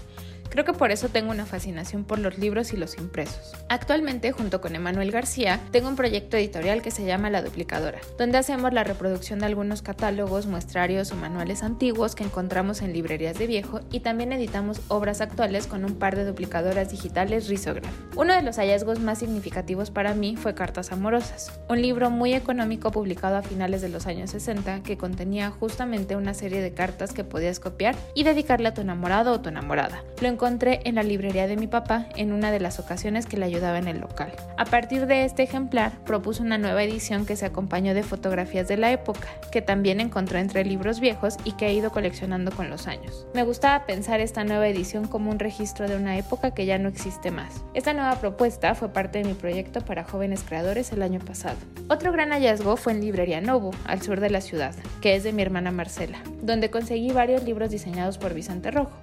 Creo 0.49 0.65
que 0.65 0.73
por 0.73 0.91
eso 0.91 1.09
tengo 1.09 1.31
una 1.31 1.45
fascinación 1.45 2.03
por 2.03 2.19
los 2.19 2.37
libros 2.37 2.73
y 2.73 2.77
los 2.77 2.97
impresos. 2.97 3.53
Actualmente, 3.69 4.31
junto 4.31 4.61
con 4.61 4.75
Emanuel 4.75 5.11
García, 5.11 5.59
tengo 5.71 5.89
un 5.89 5.95
proyecto 5.95 6.37
editorial 6.37 6.81
que 6.81 6.91
se 6.91 7.05
llama 7.05 7.29
La 7.29 7.41
Duplicadora, 7.41 7.99
donde 8.17 8.37
hacemos 8.37 8.73
la 8.73 8.83
reproducción 8.83 9.39
de 9.39 9.47
algunos 9.47 9.81
catálogos, 9.81 10.45
muestrarios 10.45 11.11
o 11.11 11.15
manuales 11.15 11.63
antiguos 11.63 12.15
que 12.15 12.23
encontramos 12.23 12.81
en 12.81 12.93
librerías 12.93 13.37
de 13.37 13.47
viejo 13.47 13.81
y 13.91 14.01
también 14.01 14.31
editamos 14.33 14.81
obras 14.87 15.21
actuales 15.21 15.67
con 15.67 15.85
un 15.85 15.95
par 15.95 16.15
de 16.15 16.25
duplicadoras 16.25 16.89
digitales 16.89 17.47
Risograph. 17.47 17.93
Uno 18.15 18.33
de 18.33 18.41
los 18.41 18.57
hallazgos 18.57 18.99
más 18.99 19.19
significativos 19.19 19.91
para 19.91 20.13
mí 20.13 20.35
fue 20.35 20.55
Cartas 20.55 20.91
Amorosas, 20.91 21.51
un 21.69 21.81
libro 21.81 22.09
muy 22.09 22.33
económico 22.33 22.91
publicado 22.91 23.37
a 23.37 23.41
finales 23.41 23.81
de 23.81 23.89
los 23.89 24.07
años 24.07 24.31
60 24.31 24.83
que 24.83 24.97
contenía 24.97 25.51
justamente 25.51 26.15
una 26.15 26.33
serie 26.33 26.61
de 26.61 26.73
cartas 26.73 27.13
que 27.13 27.23
podías 27.23 27.59
copiar 27.59 27.95
y 28.13 28.23
dedicarle 28.23 28.69
a 28.69 28.73
tu 28.73 28.81
enamorado 28.81 29.33
o 29.33 29.41
tu 29.41 29.49
enamorada. 29.49 30.03
Lo 30.21 30.27
encontré 30.35 30.81
en 30.83 30.95
la 30.95 31.03
librería 31.03 31.47
de 31.47 31.55
mi 31.55 31.65
papá 31.67 32.07
en 32.17 32.33
una 32.33 32.51
de 32.51 32.59
las 32.59 32.77
ocasiones 32.77 33.25
que 33.25 33.37
le 33.37 33.45
ayudaba 33.45 33.79
en 33.79 33.87
el 33.87 34.01
local. 34.01 34.33
A 34.57 34.65
partir 34.65 35.07
de 35.07 35.23
este 35.23 35.43
ejemplar, 35.43 35.93
propuso 36.03 36.43
una 36.43 36.57
nueva 36.57 36.83
edición 36.83 37.25
que 37.25 37.37
se 37.37 37.45
acompañó 37.45 37.93
de 37.93 38.03
fotografías 38.03 38.67
de 38.67 38.75
la 38.75 38.91
época, 38.91 39.29
que 39.49 39.61
también 39.61 40.01
encontró 40.01 40.37
entre 40.37 40.65
libros 40.65 40.99
viejos 40.99 41.37
y 41.45 41.53
que 41.53 41.67
he 41.67 41.73
ido 41.73 41.89
coleccionando 41.89 42.51
con 42.51 42.69
los 42.69 42.87
años. 42.87 43.25
Me 43.33 43.43
gustaba 43.43 43.85
pensar 43.85 44.19
esta 44.19 44.43
nueva 44.43 44.67
edición 44.67 45.07
como 45.07 45.31
un 45.31 45.39
registro 45.39 45.87
de 45.87 45.95
una 45.95 46.17
época 46.17 46.51
que 46.51 46.65
ya 46.65 46.77
no 46.79 46.89
existe 46.89 47.31
más. 47.31 47.63
Esta 47.73 47.93
nueva 47.93 48.19
propuesta 48.19 48.75
fue 48.75 48.89
parte 48.89 49.19
de 49.19 49.23
mi 49.23 49.35
proyecto 49.35 49.79
para 49.79 50.03
jóvenes 50.03 50.43
creadores 50.45 50.91
el 50.91 51.01
año 51.01 51.21
pasado. 51.21 51.55
Otro 51.87 52.11
gran 52.11 52.31
hallazgo 52.31 52.75
fue 52.75 52.91
en 52.91 52.99
Librería 52.99 53.39
Novo, 53.39 53.71
al 53.85 54.01
sur 54.01 54.19
de 54.19 54.29
la 54.29 54.41
ciudad, 54.41 54.75
que 54.99 55.15
es 55.15 55.23
de 55.23 55.31
mi 55.31 55.43
hermana 55.43 55.71
Marcela, 55.71 56.19
donde 56.41 56.69
conseguí 56.69 57.11
varios 57.11 57.43
libros 57.43 57.69
diseñados 57.69 58.17
por 58.17 58.33
Vicente 58.33 58.69
Rojo 58.69 58.99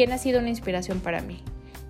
quien 0.00 0.12
ha 0.12 0.18
sido 0.18 0.40
una 0.40 0.48
inspiración 0.48 1.00
para 1.00 1.20
mí. 1.20 1.42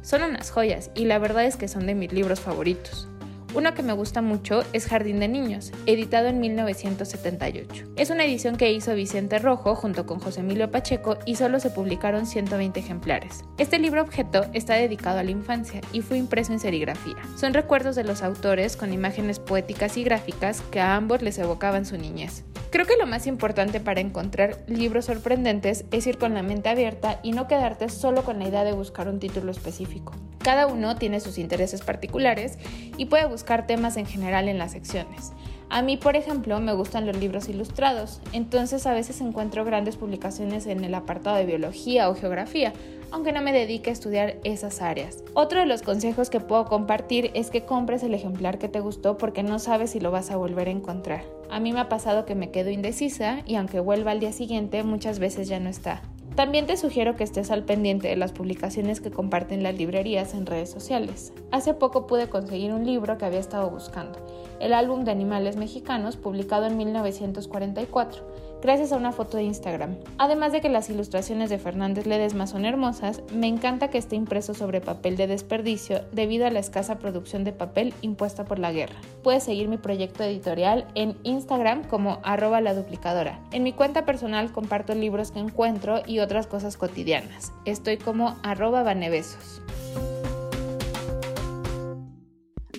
Son 0.03 0.25
unas 0.25 0.51
joyas 0.51 0.91
y 0.97 1.05
la 1.05 1.21
verdad 1.21 1.45
es 1.45 1.55
que 1.55 1.69
son 1.69 1.87
de 1.87 1.95
mis 1.95 2.13
libros 2.13 2.41
favoritos. 2.41 3.07
Uno 3.53 3.75
que 3.75 3.83
me 3.83 3.93
gusta 3.93 4.23
mucho 4.23 4.63
es 4.73 4.87
Jardín 4.87 5.19
de 5.19 5.27
Niños, 5.27 5.73
editado 5.87 6.29
en 6.29 6.39
1978. 6.39 7.85
Es 7.97 8.11
una 8.11 8.25
edición 8.25 8.57
que 8.57 8.73
hizo 8.73 8.95
Vicente 8.95 9.41
Rojo 9.41 9.75
junto 9.75 10.07
con 10.07 10.21
José 10.21 10.41
Emilio 10.41 10.71
Pacheco 10.71 11.19
y 11.27 11.35
solo 11.35 11.59
se 11.59 11.71
publicaron 11.71 12.27
120 12.27 12.79
ejemplares. 12.79 13.45
Este 13.59 13.81
libro 13.81 14.03
objeto 14.03 14.47
está 14.53 14.75
dedicado 14.75 15.19
a 15.19 15.25
la 15.25 15.33
infancia 15.33 15.81
y 15.93 16.01
fue 16.01 16.17
impreso 16.17 16.53
en 16.53 16.61
serigrafía. 16.61 17.17
Son 17.37 17.53
recuerdos 17.53 17.97
de 17.97 18.05
los 18.05 18.23
autores 18.23 18.77
con 18.77 18.93
imágenes 18.93 19.41
poéticas 19.41 19.97
y 19.97 20.05
gráficas 20.05 20.63
que 20.71 20.79
a 20.79 20.95
ambos 20.95 21.21
les 21.21 21.37
evocaban 21.39 21.85
su 21.85 21.99
niñez. 21.99 22.45
Creo 22.71 22.87
que 22.87 22.97
lo 22.97 23.07
más 23.07 23.27
importante 23.27 23.81
para 23.81 24.01
encontrar 24.01 24.59
libros 24.69 25.07
sorprendentes 25.07 25.87
es 25.91 26.07
ir 26.07 26.19
con 26.19 26.35
la 26.35 26.45
mente 26.45 26.69
abierta 26.69 27.19
y 27.25 27.33
no 27.33 27.49
quedarte 27.49 27.89
solo 27.89 28.23
con 28.23 28.39
la 28.39 28.47
idea 28.47 28.63
de 28.63 28.73
buscar 28.73 29.09
un 29.09 29.19
título 29.19 29.51
específico. 29.51 30.13
Cada 30.39 30.69
uno 30.69 30.97
tiene 30.97 31.21
sus 31.21 31.37
intereses 31.37 31.83
particulares 31.83 32.59
y 32.97 33.07
puede 33.07 33.27
buscar 33.27 33.40
temas 33.45 33.97
en 33.97 34.07
general 34.07 34.49
en 34.49 34.59
las 34.59 34.73
secciones. 34.73 35.33
A 35.69 35.83
mí, 35.83 35.97
por 35.97 36.17
ejemplo, 36.17 36.59
me 36.59 36.73
gustan 36.73 37.07
los 37.07 37.17
libros 37.17 37.49
ilustrados, 37.49 38.21
entonces 38.33 38.87
a 38.87 38.93
veces 38.93 39.21
encuentro 39.21 39.65
grandes 39.65 39.97
publicaciones 39.97 40.67
en 40.67 40.83
el 40.83 40.95
apartado 40.95 41.37
de 41.37 41.47
biología 41.47 42.09
o 42.11 42.17
geografía, 42.17 42.73
aunque 43.13 43.31
no 43.31 43.41
me 43.41 43.53
dedique 43.53 43.91
a 43.91 43.93
estudiar 43.93 44.37
esas 44.43 44.83
áreas. 44.83 45.23
Otro 45.35 45.61
de 45.61 45.67
los 45.67 45.83
consejos 45.83 46.29
que 46.29 46.41
puedo 46.41 46.65
compartir 46.65 47.31
es 47.35 47.51
que 47.51 47.65
compres 47.65 48.03
el 48.03 48.15
ejemplar 48.15 48.59
que 48.59 48.69
te 48.69 48.81
gustó 48.81 49.17
porque 49.17 49.45
no 49.45 49.61
sabes 49.61 49.91
si 49.91 50.01
lo 50.01 50.11
vas 50.11 50.33
a 50.33 50.37
volver 50.37 50.67
a 50.67 50.73
encontrar. 50.73 51.25
A 51.51 51.61
mí 51.61 51.73
me 51.73 51.81
ha 51.81 51.89
pasado 51.89 52.27
que 52.27 52.35
me 52.35 52.51
quedo 52.51 52.71
indecisa 52.71 53.43
y 53.47 53.55
aunque 53.55 53.79
vuelva 53.79 54.11
al 54.11 54.21
día 54.21 54.33
siguiente 54.33 54.83
muchas 54.83 55.21
veces 55.21 55.49
ya 55.49 55.61
no 55.61 55.69
está. 55.69 56.03
También 56.41 56.67
te 56.67 56.79
sugiero 56.79 57.17
que 57.17 57.25
estés 57.25 57.51
al 57.51 57.65
pendiente 57.65 58.09
de 58.09 58.17
las 58.17 58.33
publicaciones 58.33 59.03
que 59.03 59.11
comparten 59.11 59.63
las 59.63 59.75
librerías 59.75 60.33
en 60.33 60.47
redes 60.47 60.71
sociales. 60.71 61.35
Hace 61.51 61.75
poco 61.75 62.07
pude 62.07 62.31
conseguir 62.31 62.73
un 62.73 62.87
libro 62.87 63.19
que 63.19 63.27
había 63.27 63.41
estado 63.41 63.69
buscando, 63.69 64.19
el 64.59 64.73
álbum 64.73 65.05
de 65.05 65.11
animales 65.11 65.57
mexicanos 65.57 66.17
publicado 66.17 66.65
en 66.65 66.79
1944 66.79 68.25
gracias 68.63 68.93
a 68.93 68.97
una 68.97 69.13
foto 69.13 69.37
de 69.37 69.45
Instagram. 69.45 69.97
Además 70.19 70.53
de 70.53 70.61
que 70.61 70.69
las 70.69 70.91
ilustraciones 70.91 71.51
de 71.51 71.59
Fernández 71.59 72.07
Ledesma 72.07 72.47
son 72.47 72.65
hermosas, 72.65 73.23
me 73.33 73.47
encanta 73.47 73.89
que 73.89 73.99
esté 73.99 74.17
impreso 74.17 74.55
sobre 74.55 74.81
papel 74.81 75.17
de 75.17 75.27
desperdicio 75.27 76.03
debido 76.13 76.47
a 76.47 76.51
la 76.51 76.61
escasa 76.61 76.99
producción 76.99 77.45
de 77.45 77.53
papel 77.53 77.95
impuesta 78.03 78.45
por 78.45 78.59
la 78.59 78.73
guerra. 78.73 78.97
Puedes 79.23 79.45
seguir 79.45 79.69
mi 79.69 79.79
proyecto 79.79 80.25
editorial 80.25 80.87
en 80.95 81.17
Instagram 81.23 81.85
como 81.85 82.19
arroba 82.23 82.61
la 82.61 82.75
duplicadora. 82.75 83.41
En 83.53 83.63
mi 83.63 83.73
cuenta 83.73 84.05
personal 84.05 84.53
comparto 84.53 84.95
libros 84.95 85.31
que 85.31 85.39
encuentro 85.39 86.03
y 86.07 86.19
otras 86.19 86.47
cosas 86.47 86.77
cotidianas. 86.77 87.53
Estoy 87.65 87.97
como 87.97 88.37
arroba 88.43 88.83
banebesos. 88.83 89.63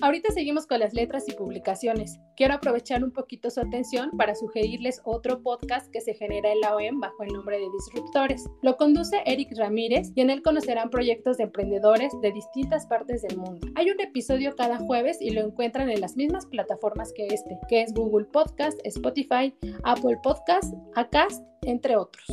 Ahorita 0.02 0.32
seguimos 0.32 0.66
con 0.66 0.80
las 0.80 0.94
letras 0.94 1.28
y 1.28 1.32
publicaciones. 1.32 2.18
Quiero 2.36 2.54
aprovechar 2.54 3.04
un 3.04 3.12
poquito 3.12 3.50
su 3.50 3.60
atención 3.60 4.10
para 4.18 4.34
sugerirles 4.34 5.00
otro 5.04 5.40
podcast 5.44 5.92
que 5.92 6.00
se 6.00 6.14
genera 6.14 6.50
en 6.50 6.60
la 6.60 6.74
OEM 6.74 6.98
bajo 6.98 7.22
el 7.22 7.32
nombre 7.32 7.60
de 7.60 7.68
Disruptores. 7.70 8.44
Lo 8.62 8.76
conduce 8.76 9.22
Eric 9.26 9.56
Ramírez 9.56 10.10
y 10.16 10.22
en 10.22 10.30
él 10.30 10.42
conocerán 10.42 10.90
proyectos 10.90 11.36
de 11.36 11.44
emprendedores 11.44 12.12
de 12.20 12.32
distintas 12.32 12.84
partes 12.86 13.22
del 13.22 13.38
mundo. 13.38 13.64
Hay 13.76 13.92
un 13.92 14.00
episodio 14.00 14.56
cada 14.56 14.78
jueves 14.78 15.18
y 15.20 15.30
lo 15.30 15.40
encuentran 15.40 15.88
en 15.88 16.00
las 16.00 16.16
mismas 16.16 16.46
plataformas 16.46 17.12
que 17.12 17.28
este, 17.28 17.56
que 17.68 17.82
es 17.82 17.94
Google 17.94 18.24
Podcast, 18.24 18.80
Spotify, 18.82 19.54
Apple 19.84 20.18
Podcast, 20.24 20.74
Acast, 20.96 21.44
entre 21.62 21.94
otros. 21.94 22.26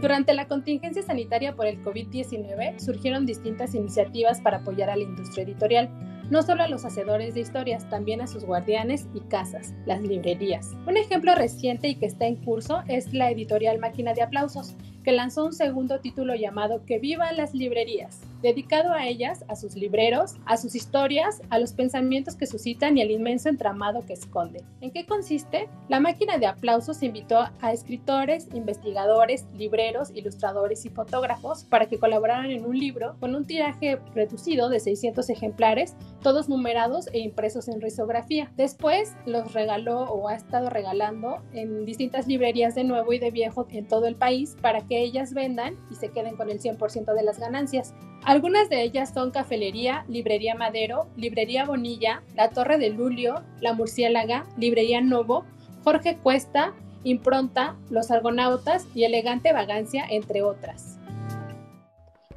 Durante 0.00 0.32
la 0.32 0.46
contingencia 0.46 1.02
sanitaria 1.02 1.56
por 1.56 1.66
el 1.66 1.82
COVID-19 1.82 2.78
surgieron 2.78 3.26
distintas 3.26 3.74
iniciativas 3.74 4.40
para 4.40 4.58
apoyar 4.58 4.90
a 4.90 4.96
la 4.96 5.02
industria 5.02 5.42
editorial, 5.42 5.90
no 6.30 6.42
solo 6.44 6.62
a 6.62 6.68
los 6.68 6.84
hacedores 6.84 7.34
de 7.34 7.40
historias, 7.40 7.88
también 7.90 8.20
a 8.20 8.28
sus 8.28 8.44
guardianes 8.44 9.08
y 9.12 9.20
casas, 9.22 9.74
las 9.86 10.00
librerías. 10.00 10.76
Un 10.86 10.96
ejemplo 10.96 11.34
reciente 11.34 11.88
y 11.88 11.96
que 11.96 12.06
está 12.06 12.26
en 12.26 12.36
curso 12.36 12.84
es 12.86 13.12
la 13.12 13.32
editorial 13.32 13.80
Máquina 13.80 14.14
de 14.14 14.22
Aplausos, 14.22 14.76
que 15.02 15.10
lanzó 15.10 15.44
un 15.44 15.52
segundo 15.52 15.98
título 15.98 16.36
llamado 16.36 16.84
Que 16.84 17.00
vivan 17.00 17.36
las 17.36 17.52
librerías, 17.52 18.20
dedicado 18.42 18.92
a 18.92 19.06
ellas, 19.06 19.44
a 19.48 19.56
sus 19.56 19.74
libreros, 19.74 20.36
a 20.46 20.56
sus 20.56 20.74
historias, 20.74 21.40
a 21.50 21.58
los 21.58 21.72
pensamientos 21.72 22.36
que 22.36 22.46
suscitan 22.46 22.96
y 22.96 23.02
al 23.02 23.10
inmenso 23.10 23.48
entramado 23.48 24.04
que 24.06 24.12
esconden. 24.12 24.64
¿En 24.80 24.90
qué 24.90 25.06
consiste? 25.06 25.68
La 25.88 26.00
máquina 26.00 26.38
de 26.38 26.46
aplausos 26.46 27.02
invitó 27.02 27.38
a 27.60 27.72
escritores, 27.72 28.48
investigadores, 28.54 29.46
libreros, 29.56 30.10
ilustradores 30.14 30.84
y 30.84 30.90
fotógrafos 30.90 31.64
para 31.64 31.86
que 31.86 31.98
colaboraran 31.98 32.50
en 32.50 32.64
un 32.64 32.78
libro 32.78 33.16
con 33.20 33.34
un 33.34 33.46
tiraje 33.46 33.98
reducido 34.14 34.68
de 34.68 34.80
600 34.80 35.28
ejemplares, 35.30 35.96
todos 36.22 36.48
numerados 36.48 37.08
e 37.12 37.20
impresos 37.20 37.68
en 37.68 37.80
risografía. 37.80 38.52
Después 38.56 39.14
los 39.26 39.52
regaló 39.52 40.02
o 40.04 40.28
ha 40.28 40.34
estado 40.34 40.70
regalando 40.70 41.42
en 41.52 41.84
distintas 41.84 42.26
librerías 42.26 42.74
de 42.74 42.84
nuevo 42.84 43.12
y 43.12 43.18
de 43.18 43.30
viejo 43.30 43.66
en 43.70 43.86
todo 43.86 44.06
el 44.06 44.16
país 44.16 44.56
para 44.60 44.86
que 44.86 45.02
ellas 45.02 45.34
vendan 45.34 45.76
y 45.90 45.94
se 45.94 46.10
queden 46.10 46.36
con 46.36 46.50
el 46.50 46.60
100% 46.60 47.14
de 47.14 47.22
las 47.22 47.38
ganancias. 47.38 47.94
Algunas 48.24 48.68
de 48.68 48.82
ellas 48.82 49.12
son 49.14 49.30
Cafelería, 49.30 50.04
Librería 50.08 50.54
Madero, 50.54 51.08
Librería 51.16 51.64
Bonilla, 51.64 52.22
La 52.34 52.50
Torre 52.50 52.78
de 52.78 52.90
Lulio, 52.90 53.42
La 53.60 53.72
Murciélaga, 53.72 54.44
Librería 54.56 55.00
Novo, 55.00 55.44
Jorge 55.84 56.16
Cuesta, 56.16 56.74
Impronta, 57.04 57.76
Los 57.90 58.10
Argonautas 58.10 58.86
y 58.94 59.04
Elegante 59.04 59.52
Vagancia, 59.52 60.04
entre 60.08 60.42
otras. 60.42 60.97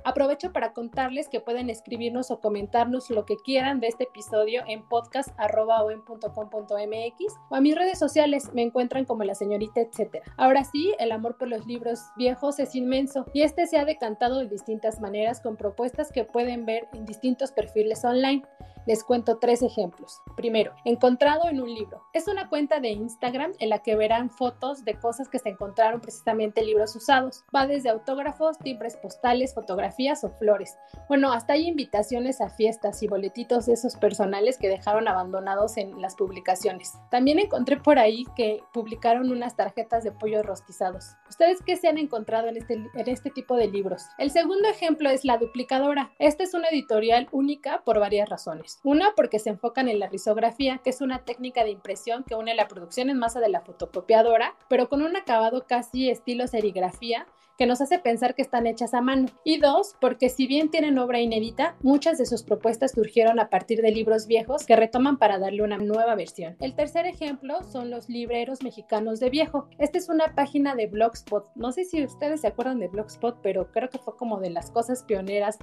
Aprovecho 0.04 0.52
para 0.52 0.74
contarles 0.74 1.30
que 1.30 1.40
pueden 1.40 1.70
escribirnos 1.70 2.32
o 2.32 2.40
comentarnos 2.40 3.10
lo 3.10 3.26
que 3.26 3.38
quieran 3.38 3.80
de 3.80 3.88
este 3.88 4.06
episodio 4.06 4.64
en 4.68 4.88
podcast.com.mx 4.88 7.40
o 7.50 7.56
a 7.56 7.62
mis 7.62 7.76
redes 7.76 8.00
sociales 8.00 8.52
me 8.54 8.64
encuentran 8.64 9.06
como 9.06 9.24
la 9.24 9.36
señorita 9.36 9.82
etcétera. 9.82 10.26
Ahora 10.38 10.64
sí, 10.64 10.94
el 11.00 11.12
amor 11.12 11.38
por 11.38 11.48
los 11.48 11.66
libros 11.66 12.00
viejos 12.18 12.60
es 12.60 12.76
inmenso 12.76 13.26
y 13.34 13.44
este 13.44 13.68
se 13.68 13.78
ha 13.78 13.86
decantado 13.86 14.40
de 14.40 14.48
distintas 14.48 15.00
maneras 15.00 15.42
con 15.42 15.56
propuestas 15.56 16.12
que 16.12 16.24
pueden 16.24 16.66
ver 16.66 16.88
en 16.94 17.06
distintos 17.06 17.52
perfiles 17.52 18.04
online. 18.04 18.44
Les 18.88 19.04
cuento 19.04 19.38
tres 19.38 19.62
ejemplos. 19.62 20.22
Primero, 20.36 20.74
encontrado 20.86 21.48
en 21.48 21.62
un 21.62 21.72
libro. 21.72 22.04
Es 22.14 22.28
una 22.28 22.50
cuenta 22.50 22.80
de 22.80 22.90
Instagram 22.90 23.54
en 23.60 23.70
la 23.70 23.80
que 23.80 23.96
verán 23.96 24.32
fotos 24.32 24.84
de 24.84 25.00
cosas 25.00 25.30
que 25.30 25.38
se 25.38 25.50
encontraron 25.50 26.02
precisamente 26.02 26.62
en 26.62 26.68
libros 26.68 26.96
usados. 26.96 27.44
Va 27.56 27.68
desde 27.68 27.90
autógrafos, 27.90 28.58
timbres 28.58 28.98
postales, 28.98 29.54
fotografías 29.54 30.24
o 30.24 30.32
flores. 30.32 30.78
Bueno, 31.08 31.32
hasta 31.32 31.54
hay 31.54 31.68
invitaciones 31.68 32.42
a 32.42 32.50
fiestas 32.50 33.04
y 33.04 33.08
boletitos 33.08 33.68
de 33.68 33.74
esos 33.74 33.96
personales 33.98 34.58
que 34.58 34.70
dejaron 34.70 35.08
abandonados 35.08 35.78
en 35.78 36.02
las 36.02 36.16
publicaciones. 36.16 36.94
También 37.12 37.38
encontré 37.38 37.78
por 37.78 38.00
ahí 38.00 38.26
que 38.36 38.64
publicaron 38.74 39.32
unas 39.32 39.56
tarjetas 39.56 40.04
de 40.04 40.12
pollo 40.12 40.42
rostizados. 40.42 41.16
¿Ustedes 41.30 41.60
qué 41.64 41.78
se 41.78 41.88
han 41.88 42.00
encontrado 42.00 42.48
en 42.48 42.58
este, 42.58 42.74
en 42.74 43.10
este 43.10 43.30
tipo 43.30 43.56
de 43.56 43.68
libros? 43.68 44.04
El 44.18 44.32
segundo 44.32 44.68
ejemplo 44.68 45.10
es 45.10 45.24
La 45.24 45.38
Duplicadora. 45.38 46.12
Esta 46.18 46.44
es 46.44 46.54
una 46.54 46.70
editorial 46.70 47.28
única 47.32 47.84
por 47.86 48.00
varias 48.00 48.28
razones. 48.28 48.71
Una, 48.84 49.14
porque 49.16 49.40
se 49.40 49.50
enfocan 49.50 49.90
en 49.90 50.00
la 50.00 50.08
risografía, 50.08 50.80
que 50.80 50.90
es 50.90 51.02
una 51.02 51.24
técnica 51.26 51.64
de 51.64 51.72
impresión 51.72 52.24
que 52.24 52.36
une 52.36 52.56
la 52.56 52.68
producción 52.68 53.10
en 53.10 53.18
masa 53.18 53.40
de 53.40 53.50
la 53.50 53.62
fotocopiadora, 53.62 54.56
pero 54.70 54.90
con 54.90 55.02
un 55.02 55.16
acabado 55.16 55.66
casi 55.68 56.10
estilo 56.10 56.48
serigrafía 56.48 57.28
que 57.62 57.68
nos 57.68 57.80
hace 57.80 58.00
pensar 58.00 58.34
que 58.34 58.42
están 58.42 58.66
hechas 58.66 58.96
a 58.96 59.02
mano. 59.02 59.28
Y 59.44 59.60
dos, 59.60 59.96
porque 60.02 60.30
si 60.30 60.48
bien 60.48 60.72
tienen 60.72 60.98
obra 60.98 61.20
inédita, 61.20 61.76
muchas 61.84 62.18
de 62.18 62.26
sus 62.26 62.42
propuestas 62.42 62.94
surgieron 62.94 63.40
a 63.40 63.52
partir 63.52 63.84
de 63.84 63.92
libros 63.92 64.26
viejos 64.26 64.66
que 64.66 64.76
retoman 64.76 65.20
para 65.20 65.38
darle 65.38 65.62
una 65.62 65.78
nueva 65.78 66.16
versión. 66.16 66.56
El 66.60 66.74
tercer 66.74 67.06
ejemplo 67.06 67.62
son 67.62 67.92
los 67.92 68.10
libreros 68.10 68.64
mexicanos 68.64 69.20
de 69.20 69.30
viejo. 69.30 69.68
Esta 69.78 70.00
es 70.00 70.10
una 70.10 70.34
página 70.34 70.74
de 70.74 70.88
Blogspot. 70.88 71.52
No 71.54 71.72
sé 71.72 71.84
si 71.86 72.04
ustedes 72.04 72.42
se 72.42 72.48
acuerdan 72.48 72.80
de 72.80 72.88
Blogspot, 72.88 73.38
pero 73.44 73.72
creo 73.72 73.92
que 73.92 74.00
fue 74.00 74.18
como 74.18 74.40
de 74.40 74.50
las 74.50 74.72
cosas 74.72 75.04
pioneras 75.04 75.60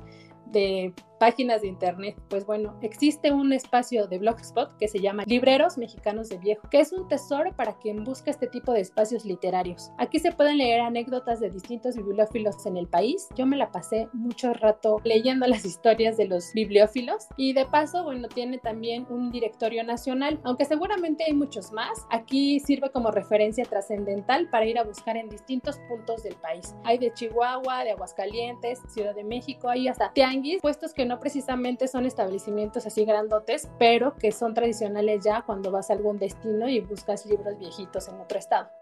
de 0.52 0.94
páginas 1.18 1.62
de 1.62 1.68
internet. 1.68 2.16
Pues 2.28 2.46
bueno, 2.46 2.78
existe 2.80 3.32
un 3.32 3.52
espacio 3.52 4.06
de 4.06 4.18
Blogspot 4.18 4.76
que 4.78 4.88
se 4.88 5.00
llama 5.00 5.24
Libreros 5.26 5.78
Mexicanos 5.78 6.28
de 6.28 6.38
Viejo, 6.38 6.68
que 6.70 6.80
es 6.80 6.92
un 6.92 7.08
tesoro 7.08 7.54
para 7.56 7.76
quien 7.78 8.04
busca 8.04 8.30
este 8.30 8.46
tipo 8.46 8.72
de 8.72 8.80
espacios 8.80 9.24
literarios. 9.24 9.90
Aquí 9.98 10.18
se 10.18 10.32
pueden 10.32 10.58
leer 10.58 10.80
anécdotas 10.80 11.40
de 11.40 11.50
distintos 11.50 11.87
bibliófilos 11.96 12.66
en 12.66 12.76
el 12.76 12.88
país. 12.88 13.28
Yo 13.36 13.46
me 13.46 13.56
la 13.56 13.70
pasé 13.70 14.08
mucho 14.12 14.52
rato 14.52 15.00
leyendo 15.04 15.46
las 15.46 15.64
historias 15.64 16.16
de 16.16 16.26
los 16.26 16.52
bibliófilos 16.52 17.26
y 17.36 17.52
de 17.52 17.66
paso, 17.66 18.04
bueno, 18.04 18.28
tiene 18.28 18.58
también 18.58 19.06
un 19.10 19.30
directorio 19.30 19.84
nacional, 19.84 20.40
aunque 20.44 20.64
seguramente 20.64 21.24
hay 21.24 21.34
muchos 21.34 21.72
más. 21.72 22.06
Aquí 22.10 22.60
sirve 22.60 22.90
como 22.90 23.10
referencia 23.10 23.64
trascendental 23.64 24.48
para 24.50 24.66
ir 24.66 24.78
a 24.78 24.84
buscar 24.84 25.16
en 25.16 25.28
distintos 25.28 25.78
puntos 25.88 26.22
del 26.22 26.36
país. 26.36 26.74
Hay 26.84 26.98
de 26.98 27.12
Chihuahua, 27.12 27.84
de 27.84 27.92
Aguascalientes, 27.92 28.80
Ciudad 28.88 29.14
de 29.14 29.24
México, 29.24 29.68
hay 29.68 29.88
hasta 29.88 30.12
tianguis, 30.12 30.60
puestos 30.60 30.92
que 30.92 31.06
no 31.06 31.20
precisamente 31.20 31.88
son 31.88 32.06
establecimientos 32.06 32.86
así 32.86 33.04
grandotes, 33.04 33.68
pero 33.78 34.16
que 34.16 34.32
son 34.32 34.54
tradicionales 34.54 35.24
ya 35.24 35.42
cuando 35.42 35.70
vas 35.70 35.90
a 35.90 35.94
algún 35.94 36.18
destino 36.18 36.68
y 36.68 36.80
buscas 36.80 37.26
libros 37.26 37.58
viejitos 37.58 38.08
en 38.08 38.20
otro 38.20 38.38
estado. 38.38 38.77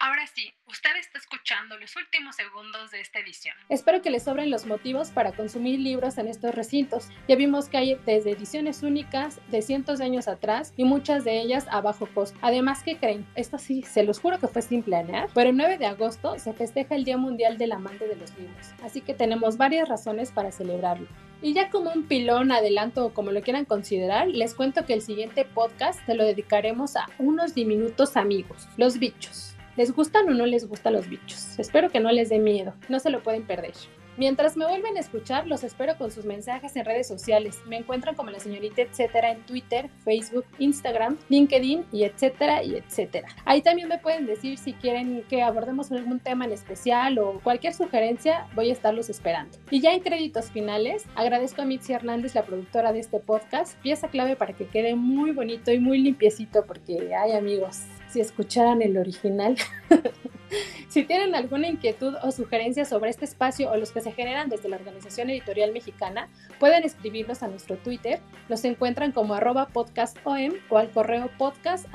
Ahora 0.00 0.28
sí, 0.32 0.54
usted 0.68 0.90
está 1.00 1.18
escuchando 1.18 1.76
los 1.76 1.96
últimos 1.96 2.36
segundos 2.36 2.92
de 2.92 3.00
esta 3.00 3.18
edición. 3.18 3.56
Espero 3.68 4.00
que 4.00 4.10
le 4.10 4.20
sobren 4.20 4.48
los 4.48 4.64
motivos 4.64 5.10
para 5.10 5.32
consumir 5.32 5.80
libros 5.80 6.18
en 6.18 6.28
estos 6.28 6.54
recintos. 6.54 7.08
Ya 7.26 7.34
vimos 7.34 7.68
que 7.68 7.78
hay 7.78 8.00
desde 8.06 8.30
ediciones 8.30 8.84
únicas 8.84 9.40
de 9.50 9.60
cientos 9.60 9.98
de 9.98 10.04
años 10.04 10.28
atrás 10.28 10.72
y 10.76 10.84
muchas 10.84 11.24
de 11.24 11.40
ellas 11.40 11.66
a 11.72 11.80
bajo 11.80 12.06
costo. 12.14 12.38
Además, 12.42 12.84
¿qué 12.84 12.96
creen? 12.96 13.26
Esto 13.34 13.58
sí, 13.58 13.82
se 13.82 14.04
los 14.04 14.20
juro 14.20 14.38
que 14.38 14.46
fue 14.46 14.62
sin 14.62 14.84
planear, 14.84 15.30
pero 15.34 15.50
el 15.50 15.56
9 15.56 15.78
de 15.78 15.86
agosto 15.86 16.38
se 16.38 16.52
festeja 16.52 16.94
el 16.94 17.02
Día 17.02 17.16
Mundial 17.16 17.58
del 17.58 17.72
Amante 17.72 18.06
de 18.06 18.14
los 18.14 18.30
Libros, 18.38 18.68
así 18.84 19.00
que 19.00 19.14
tenemos 19.14 19.56
varias 19.56 19.88
razones 19.88 20.30
para 20.30 20.52
celebrarlo. 20.52 21.08
Y 21.42 21.54
ya 21.54 21.70
como 21.70 21.90
un 21.90 22.06
pilón, 22.06 22.52
adelanto 22.52 23.06
o 23.06 23.14
como 23.14 23.32
lo 23.32 23.42
quieran 23.42 23.64
considerar, 23.64 24.28
les 24.28 24.54
cuento 24.54 24.86
que 24.86 24.94
el 24.94 25.02
siguiente 25.02 25.44
podcast 25.44 26.04
se 26.06 26.14
lo 26.14 26.24
dedicaremos 26.24 26.94
a 26.94 27.06
unos 27.18 27.54
diminutos 27.54 28.16
amigos, 28.16 28.68
los 28.76 29.00
bichos. 29.00 29.47
¿Les 29.78 29.94
gustan 29.94 30.28
o 30.28 30.34
no 30.34 30.44
les 30.44 30.66
gustan 30.66 30.94
los 30.94 31.08
bichos? 31.08 31.56
Espero 31.56 31.88
que 31.88 32.00
no 32.00 32.10
les 32.10 32.30
dé 32.30 32.40
miedo, 32.40 32.74
no 32.88 32.98
se 32.98 33.10
lo 33.10 33.22
pueden 33.22 33.46
perder. 33.46 33.74
Mientras 34.16 34.56
me 34.56 34.66
vuelven 34.66 34.96
a 34.96 35.00
escuchar, 35.00 35.46
los 35.46 35.62
espero 35.62 35.96
con 35.96 36.10
sus 36.10 36.24
mensajes 36.24 36.74
en 36.74 36.84
redes 36.84 37.06
sociales. 37.06 37.60
Me 37.68 37.76
encuentran 37.76 38.16
como 38.16 38.32
la 38.32 38.40
señorita 38.40 38.82
etcétera 38.82 39.30
en 39.30 39.46
Twitter, 39.46 39.88
Facebook, 40.02 40.44
Instagram, 40.58 41.16
LinkedIn 41.28 41.84
y 41.92 42.02
etcétera 42.02 42.64
y 42.64 42.74
etcétera. 42.74 43.28
Ahí 43.44 43.62
también 43.62 43.86
me 43.86 43.98
pueden 43.98 44.26
decir 44.26 44.58
si 44.58 44.72
quieren 44.72 45.22
que 45.28 45.42
abordemos 45.42 45.92
algún 45.92 46.18
tema 46.18 46.46
en 46.46 46.50
especial 46.50 47.16
o 47.20 47.38
cualquier 47.44 47.74
sugerencia, 47.74 48.48
voy 48.56 48.70
a 48.70 48.72
estarlos 48.72 49.08
esperando. 49.08 49.56
Y 49.70 49.80
ya 49.80 49.92
en 49.92 50.00
créditos 50.00 50.50
finales, 50.50 51.06
agradezco 51.14 51.62
a 51.62 51.66
Mitzi 51.66 51.92
Hernández, 51.92 52.34
la 52.34 52.42
productora 52.42 52.92
de 52.92 52.98
este 52.98 53.20
podcast, 53.20 53.78
pieza 53.82 54.08
clave 54.08 54.34
para 54.34 54.54
que 54.54 54.66
quede 54.66 54.96
muy 54.96 55.30
bonito 55.30 55.70
y 55.70 55.78
muy 55.78 55.98
limpiecito 55.98 56.64
porque 56.66 57.14
hay 57.14 57.30
amigos, 57.30 57.82
si 58.10 58.20
escucharan 58.20 58.82
el 58.82 58.96
original. 58.96 59.56
si 60.88 61.04
tienen 61.04 61.34
alguna 61.34 61.68
inquietud 61.68 62.14
o 62.22 62.30
sugerencia 62.32 62.84
sobre 62.84 63.10
este 63.10 63.24
espacio 63.24 63.70
o 63.70 63.76
los 63.76 63.92
que 63.92 64.00
se 64.00 64.12
generan 64.12 64.48
desde 64.48 64.68
la 64.68 64.76
Organización 64.76 65.30
Editorial 65.30 65.72
Mexicana, 65.72 66.28
pueden 66.58 66.84
escribirlos 66.84 67.42
a 67.42 67.48
nuestro 67.48 67.76
Twitter. 67.76 68.20
Los 68.48 68.64
encuentran 68.64 69.12
como 69.12 69.34
arroba 69.34 69.68
podcastom 69.68 70.54
o 70.68 70.78
al 70.78 70.90
correo 70.90 71.30
podcast 71.38 71.86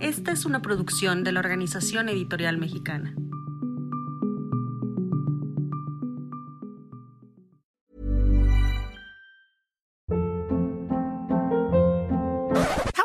Esta 0.00 0.32
es 0.32 0.44
una 0.44 0.62
producción 0.62 1.24
de 1.24 1.32
la 1.32 1.40
Organización 1.40 2.08
Editorial 2.08 2.58
Mexicana. 2.58 3.14